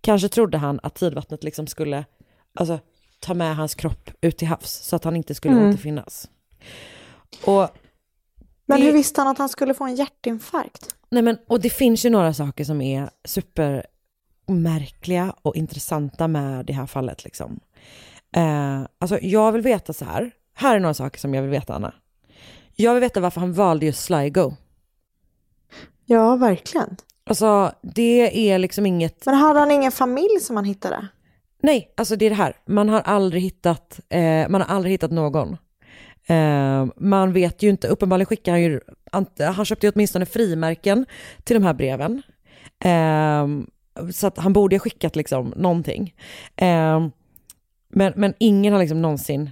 [0.00, 2.04] Kanske trodde han att tidvattnet liksom skulle
[2.54, 2.78] alltså,
[3.20, 6.28] ta med hans kropp ut till havs så att han inte skulle återfinnas.
[7.44, 7.68] Och
[8.66, 10.96] Men hur visste han att han skulle få en hjärtinfarkt?
[11.10, 13.10] Nej men, och det finns ju några saker som är
[14.46, 17.60] supermärkliga och intressanta med det här fallet liksom.
[18.36, 21.74] Eh, alltså jag vill veta så här, här är några saker som jag vill veta
[21.74, 21.94] Anna.
[22.76, 24.56] Jag vill veta varför han valde just Sligo.
[26.04, 26.96] Ja, verkligen.
[27.24, 31.08] Alltså det är liksom inget, Men hade han ingen familj som han hittade?
[31.62, 35.10] nej alltså det är det här, man har aldrig hittat, eh, man har aldrig hittat
[35.10, 35.56] någon.
[36.26, 38.80] Eh, man vet ju inte, uppenbarligen skickar han ju,
[39.54, 41.06] han köpte ju åtminstone frimärken
[41.44, 42.22] till de här breven.
[42.84, 43.46] Eh,
[44.12, 46.14] så att han borde ha skickat liksom någonting.
[46.56, 47.06] Eh,
[47.88, 49.50] men, men ingen har liksom någonsin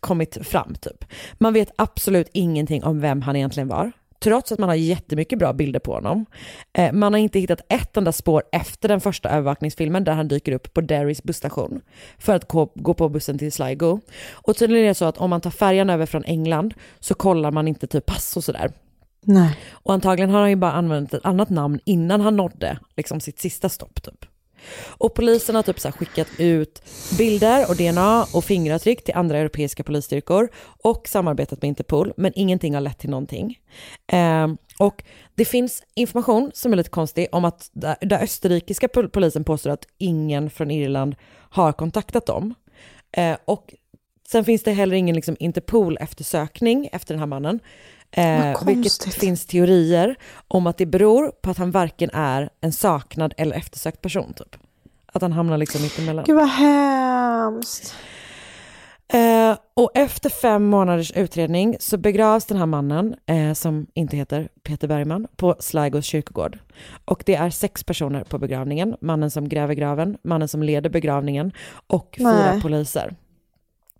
[0.00, 1.04] kommit fram typ.
[1.34, 3.92] Man vet absolut ingenting om vem han egentligen var.
[4.22, 6.26] Trots att man har jättemycket bra bilder på honom.
[6.72, 10.52] Eh, man har inte hittat ett enda spår efter den första övervakningsfilmen där han dyker
[10.52, 11.80] upp på Derrys busstation
[12.18, 14.00] för att gå, gå på bussen till Sligo.
[14.32, 17.50] Och tydligen är det så att om man tar färjan över från England så kollar
[17.50, 18.70] man inte typ pass och sådär.
[19.22, 19.56] Nej.
[19.70, 23.40] Och antagligen har han ju bara använt ett annat namn innan han nådde liksom sitt
[23.40, 24.24] sista stopp typ.
[24.88, 26.82] Och polisen har typ så här skickat ut
[27.18, 30.48] bilder och DNA och fingeravtryck till andra europeiska polisstyrkor
[30.82, 33.58] och samarbetat med Interpol, men ingenting har lett till någonting.
[34.12, 34.48] Eh,
[34.78, 35.04] och
[35.34, 39.70] det finns information som är lite konstig om att den där österrikiska pol- polisen påstår
[39.70, 41.16] att ingen från Irland
[41.50, 42.54] har kontaktat dem.
[43.12, 43.74] Eh, och
[44.28, 47.60] sen finns det heller ingen liksom, Interpol-eftersökning efter den här mannen.
[48.12, 50.16] Eh, vilket finns teorier
[50.48, 54.32] om att det beror på att han varken är en saknad eller eftersökt person.
[54.32, 54.56] Typ.
[55.12, 56.24] Att han hamnar liksom mittemellan.
[56.24, 57.94] Gud vad hemskt.
[59.12, 64.48] Eh, och efter fem månaders utredning så begravs den här mannen, eh, som inte heter
[64.62, 66.58] Peter Bergman, på Sligo kyrkogård.
[67.04, 68.96] Och det är sex personer på begravningen.
[69.00, 71.52] Mannen som gräver graven, mannen som leder begravningen
[71.86, 72.60] och fyra Nej.
[72.60, 73.14] poliser.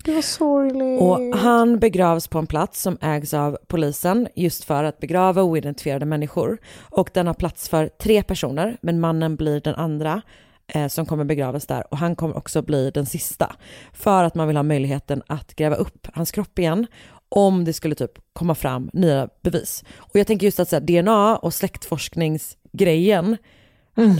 [0.02, 1.00] Gud vad sorgligt.
[1.00, 6.06] Och han begravs på en plats som ägs av polisen just för att begrava oidentifierade
[6.06, 6.58] människor.
[6.90, 10.22] Och den har plats för tre personer, men mannen blir den andra
[10.66, 13.56] eh, som kommer begravas där och han kommer också bli den sista.
[13.92, 16.86] För att man vill ha möjligheten att gräva upp hans kropp igen
[17.28, 19.84] om det skulle typ komma fram nya bevis.
[19.96, 23.36] Och jag tänker just att så här, DNA och släktforskningsgrejen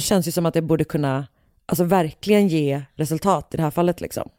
[0.00, 1.26] känns ju som att det borde kunna
[1.66, 4.30] alltså verkligen ge resultat i det här fallet liksom.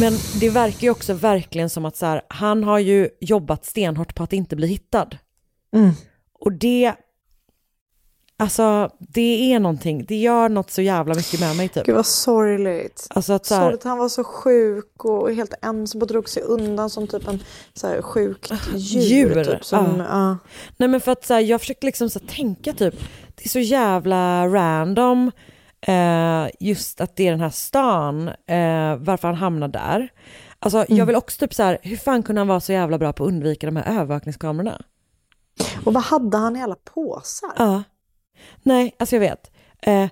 [0.00, 4.14] Men det verkar ju också verkligen som att så här, han har ju jobbat stenhårt
[4.14, 5.08] på att inte bli hittad.
[5.74, 5.90] Mm.
[6.40, 6.94] Och det,
[8.36, 11.86] alltså det är någonting, det gör något så jävla mycket med mig typ.
[11.86, 13.06] Gud vad sorgligt.
[13.10, 16.42] Alltså att så här, Sorgligt han var så sjuk och helt ensam och drog sig
[16.42, 17.42] undan som typ en
[17.74, 19.00] så här, sjukt djur.
[19.00, 20.04] Djur, Typ, som, ja.
[20.08, 20.38] ja.
[20.76, 22.94] Nej men för att så här, jag försökte liksom så tänka typ,
[23.34, 25.30] det är så jävla random
[25.86, 30.08] eh, just att det är den här stan, eh, varför han hamnar där.
[30.58, 33.12] Alltså jag vill också typ så här, hur fan kunde han vara så jävla bra
[33.12, 34.82] på att undvika de här övervakningskamerorna?
[35.84, 37.52] Och vad hade han i alla påsar?
[37.56, 37.82] Ja.
[38.62, 39.50] Nej, alltså jag vet.
[39.82, 40.08] Eh,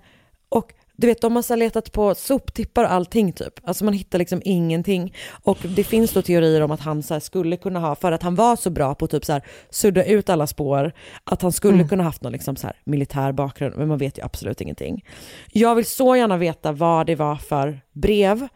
[0.48, 3.60] och du vet, de har så letat på soptippar och allting typ.
[3.64, 5.14] Alltså man hittar liksom ingenting.
[5.42, 8.34] Och det finns då teorier om att han så skulle kunna ha, för att han
[8.34, 10.92] var så bra på typ så här sudda ut alla spår,
[11.24, 14.22] att han skulle kunna haft någon liksom så här militär bakgrund, men man vet ju
[14.22, 15.04] absolut ingenting.
[15.52, 18.48] Jag vill så gärna veta vad det var för brev,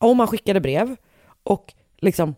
[0.00, 0.96] om han skickade brev,
[1.42, 2.34] och liksom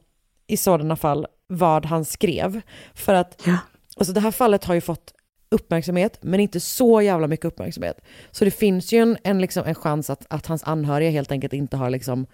[0.46, 2.60] i sådana fall vad han skrev.
[2.94, 3.58] För att Ja.
[3.96, 5.13] Alltså det här fallet har ju fått
[5.54, 8.00] uppmärksamhet, men inte så jävla mycket uppmärksamhet.
[8.30, 11.52] Så det finns ju en, en, liksom, en chans att, att hans anhöriga helt enkelt
[11.52, 12.26] inte har liksom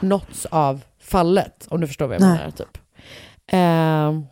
[0.00, 2.38] nåtts av fallet, om du förstår vad jag Nej.
[2.38, 2.50] menar.
[2.50, 2.78] Typ.
[3.46, 4.26] Ehm,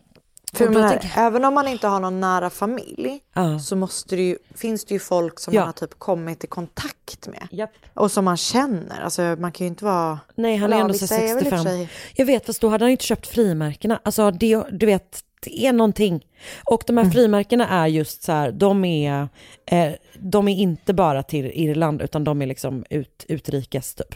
[0.53, 3.59] För jag menar, tänker- Även om man inte har någon nära familj Ja.
[3.59, 5.59] så måste det ju, finns det ju folk som Ja.
[5.61, 7.47] man har typ kommit i kontakt med.
[7.51, 7.71] Japp.
[7.93, 9.01] Och som man känner.
[9.01, 10.19] Alltså man kan ju inte vara...
[10.35, 11.63] Nej, han är ändå så vissa är väl i och för 65.
[11.65, 13.99] sig- Jag vet, fast då hade han ju inte köpt frimärkena.
[14.03, 16.25] Alltså det, du vet, det är någonting.
[16.63, 19.27] Och de här frimärkena är just så här, de är,
[19.65, 24.15] eh, de är inte bara till Irland, utan de är liksom ut, utrikes typ.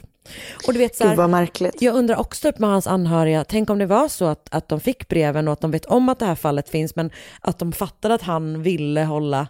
[0.67, 1.49] Och du vet så här.
[1.79, 4.79] Jag undrar också typ med hans anhöriga, tänk om det var så att, att de
[4.79, 7.11] fick breven och att de vet om att det här fallet finns, men
[7.41, 9.47] att de fattade att han ville hålla,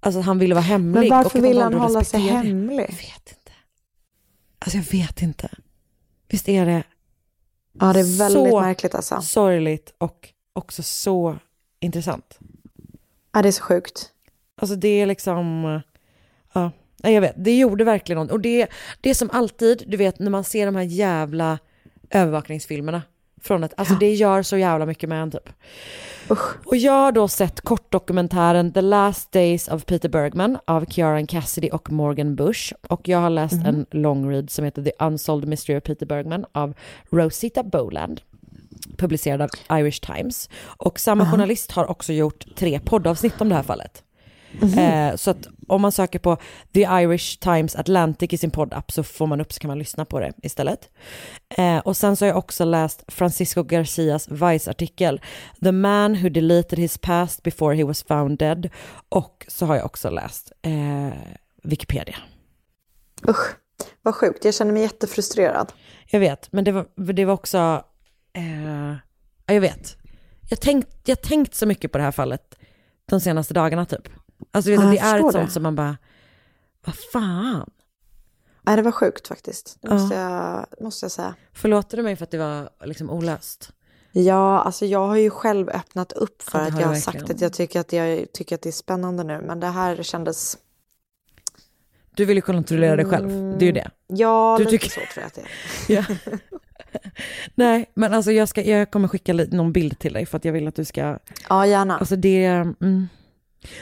[0.00, 1.00] alltså att han ville vara hemlig.
[1.00, 2.80] Men varför att de vill han hålla sig respektera hemlig?
[2.80, 3.52] Jag vet inte.
[4.58, 5.48] Alltså jag vet inte.
[6.28, 6.82] Visst är det
[7.80, 9.20] Ja det är väldigt Så- märkligt alltså.
[9.22, 11.38] sorgligt och också så
[11.80, 12.38] intressant.
[13.32, 14.10] Ja det är så sjukt.
[14.56, 15.80] Alltså det är liksom,
[16.52, 16.70] ja,
[17.02, 18.32] jag vet, det gjorde verkligen något.
[18.32, 18.66] Och det,
[19.00, 21.58] det är som alltid, du vet när man ser de här jävla
[22.10, 23.02] övervakningsfilmerna
[23.40, 25.48] från ett, alltså det gör så jävla mycket med en typ.
[26.30, 26.66] Usch.
[26.66, 31.68] Och jag har då sett kortdokumentären The Last Days of Peter Bergman av Kieran Cassidy
[31.68, 32.74] och Morgan Bush.
[32.88, 36.46] Och jag har läst en long read som heter The Unsolved Mystery of Peter Bergman
[36.52, 36.74] av
[37.10, 38.20] Rosita Boland
[39.04, 40.48] publicerad av Irish Times.
[40.64, 44.02] Och samma journalist har också gjort tre poddavsnitt om det här fallet.
[44.62, 46.36] Eh, så att om man söker på
[46.74, 50.04] The Irish Times Atlantic i sin poddapp så får man upp så kan man lyssna
[50.04, 50.88] på det istället.
[51.48, 55.20] Eh, och sen så har jag också läst Francisco Garcias Vice-artikel
[55.62, 58.70] The man who deleted his past before he was found dead.
[59.08, 61.18] Och så har jag också läst eh,
[61.62, 62.16] Wikipedia.
[63.28, 63.56] Usch.
[64.02, 64.44] Vad sjukt.
[64.44, 65.72] Jag känner mig jättefrustrerad.
[66.06, 67.84] Jag vet, men det var, det var också,
[68.34, 68.96] eh,
[69.46, 69.96] ja, jag vet.
[70.50, 72.54] Jag tänkt, jag tänkt så mycket på det här fallet
[73.06, 74.08] de senaste dagarna typ.
[74.50, 75.52] Alltså vet, Ja, det är ett förstår sånt det.
[75.52, 75.96] som man bara,
[76.86, 77.70] vad fan?
[78.62, 79.78] Nej det var sjukt faktiskt.
[79.80, 79.94] Det Ja.
[79.94, 81.34] måste, jag, måste jag säga.
[81.52, 83.72] Förlåter du mig för att det var liksom olöst?
[84.12, 86.94] Ja, alltså jag har ju själg öppnat upp för Ja, det att har jag har
[86.96, 89.40] sagt att jag tycker att, jag tycker att det är spännande nu.
[89.46, 90.58] Men det här kändes...
[92.16, 93.28] Du vill ju kontrollera dig själv,
[93.58, 93.90] det är ju det.
[94.06, 95.48] Ja, Du lite tycker- så tror jag att det är.
[95.88, 96.04] Ja.
[97.54, 100.52] Nej, men alltså jag, ska, jag kommer skicka någon bild till dig för att jag
[100.52, 101.18] vill att du ska,
[101.48, 101.98] Ja, gärna.
[101.98, 103.08] alltså det, mm,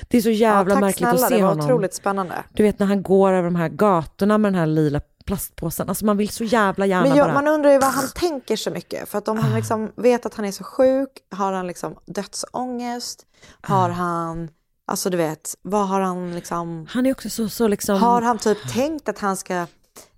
[0.08, 1.66] Det är så jävla tack märkligt snälla, att se det var honom.
[1.66, 2.34] otroligt spännande.
[2.52, 5.88] Du vet när han går över de här gatorna med den här lila plastpåsen.
[5.88, 7.34] Alltså man vill så jävla gärna Men jag, bara...
[7.34, 9.08] man undrar ju vad han tänker så mycket.
[9.08, 13.26] För att om han liksom vet att han är så sjuk, har han liksom dödsångest?
[13.60, 14.48] Har han,
[14.86, 16.86] alltså du vet, vad har han liksom...
[16.90, 18.00] Han är också så, så liksom...
[18.00, 19.66] Har han typ tänkt att han ska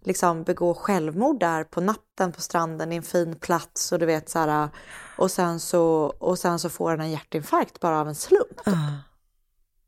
[0.00, 4.28] liksom begå självmord där på natten på stranden i en fin plats och du vet
[4.28, 4.68] så här
[5.18, 5.84] och sen så,
[6.18, 8.60] och sen så får han en hjärtinfarkt bara av en slump.
[8.64, 8.72] Ah.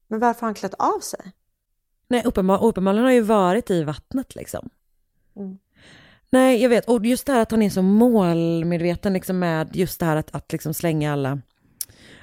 [0.08, 1.32] Men varför har han klätt av sig?
[2.08, 4.68] Nej, uppenbar, uppenbarligen har ju varit i vattnet liksom.
[5.36, 5.58] Mm.
[6.30, 6.88] Nej, jag vet.
[6.88, 10.34] Och just det här att han är så målmedveten liksom med just det här att,
[10.34, 11.38] att liksom slänga alla,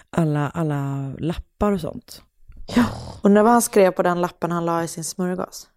[0.09, 2.21] alla, alla lappar och sånt.
[2.75, 2.85] Ja.
[3.23, 5.69] Undrar vad han skrev på den lappen han la i sin smörgås.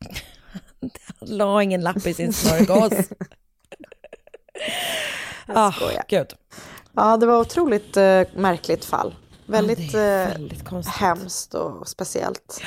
[0.80, 0.90] Han
[1.20, 2.92] la ingen lapp i sin smörgås.
[5.46, 5.72] ah,
[6.08, 6.26] gud.
[6.92, 9.14] Ja, det var otroligt eh, märkligt fall.
[9.46, 10.96] Väldigt, Ja, eh, väldigt konstigt.
[10.96, 12.62] hemskt och speciellt.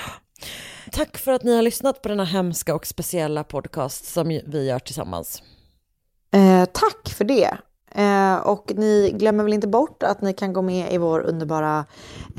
[0.91, 4.79] Tack för att ni har lyssnat på denna hemska och speciella podcast som vi gör
[4.79, 5.43] tillsammans.
[6.33, 7.57] Eh, tack för det.
[7.91, 11.85] Eh, och ni glömmer väl inte bort att ni kan gå med i vår underbara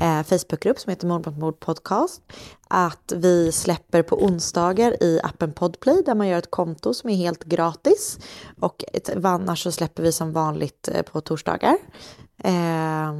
[0.01, 2.21] eh, Facebookgrupp som heter Mord mot mord podcast.
[2.67, 7.15] Att vi släpper på onsdagar i appen Podplay där man gör ett konto som är
[7.15, 8.19] helt gratis.
[8.59, 11.77] Och ett, annars så släpper vi som vanligt eh, på torsdagar.
[12.43, 13.13] Eh,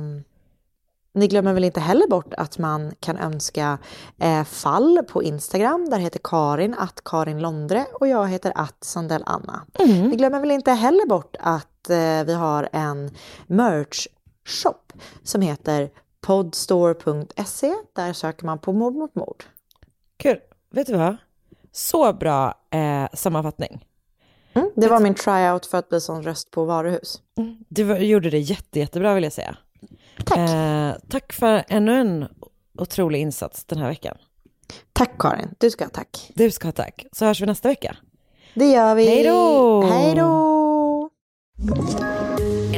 [1.13, 3.77] ni glömmer väl inte heller bort att man kan önska
[4.19, 5.89] eh, fall på Instagram.
[5.89, 9.65] Där heter Karin att Karin Londre och jag heter att Sandell Anna.
[9.79, 13.11] Ni glömmer väl inte heller bort att eh, vi har en
[13.47, 14.93] merch-shop
[15.23, 15.89] som heter
[16.21, 17.73] podstore.se.
[17.95, 19.43] Där söker man på mord mot mord.
[20.17, 20.39] Kul.
[20.71, 21.15] Vet du vad?
[21.71, 23.85] Så bra eh, sammanfattning.
[24.53, 27.21] Mm, det var min tryout för att bli sån röst på varuhus.
[27.69, 29.57] Du var- gjorde det jätte, jättebra vill jag säga.
[30.25, 30.37] Tack.
[30.37, 32.27] Eh, tack för ännu en
[32.77, 34.17] otrolig insats den här veckan.
[34.93, 36.31] Tack Karin, du ska ha tack.
[36.35, 37.05] Du ska ha tack.
[37.11, 37.95] Så hörs vi nästa vecka.
[38.53, 39.07] Det gör vi.
[39.07, 39.81] Hej då!
[39.81, 41.09] Hej då!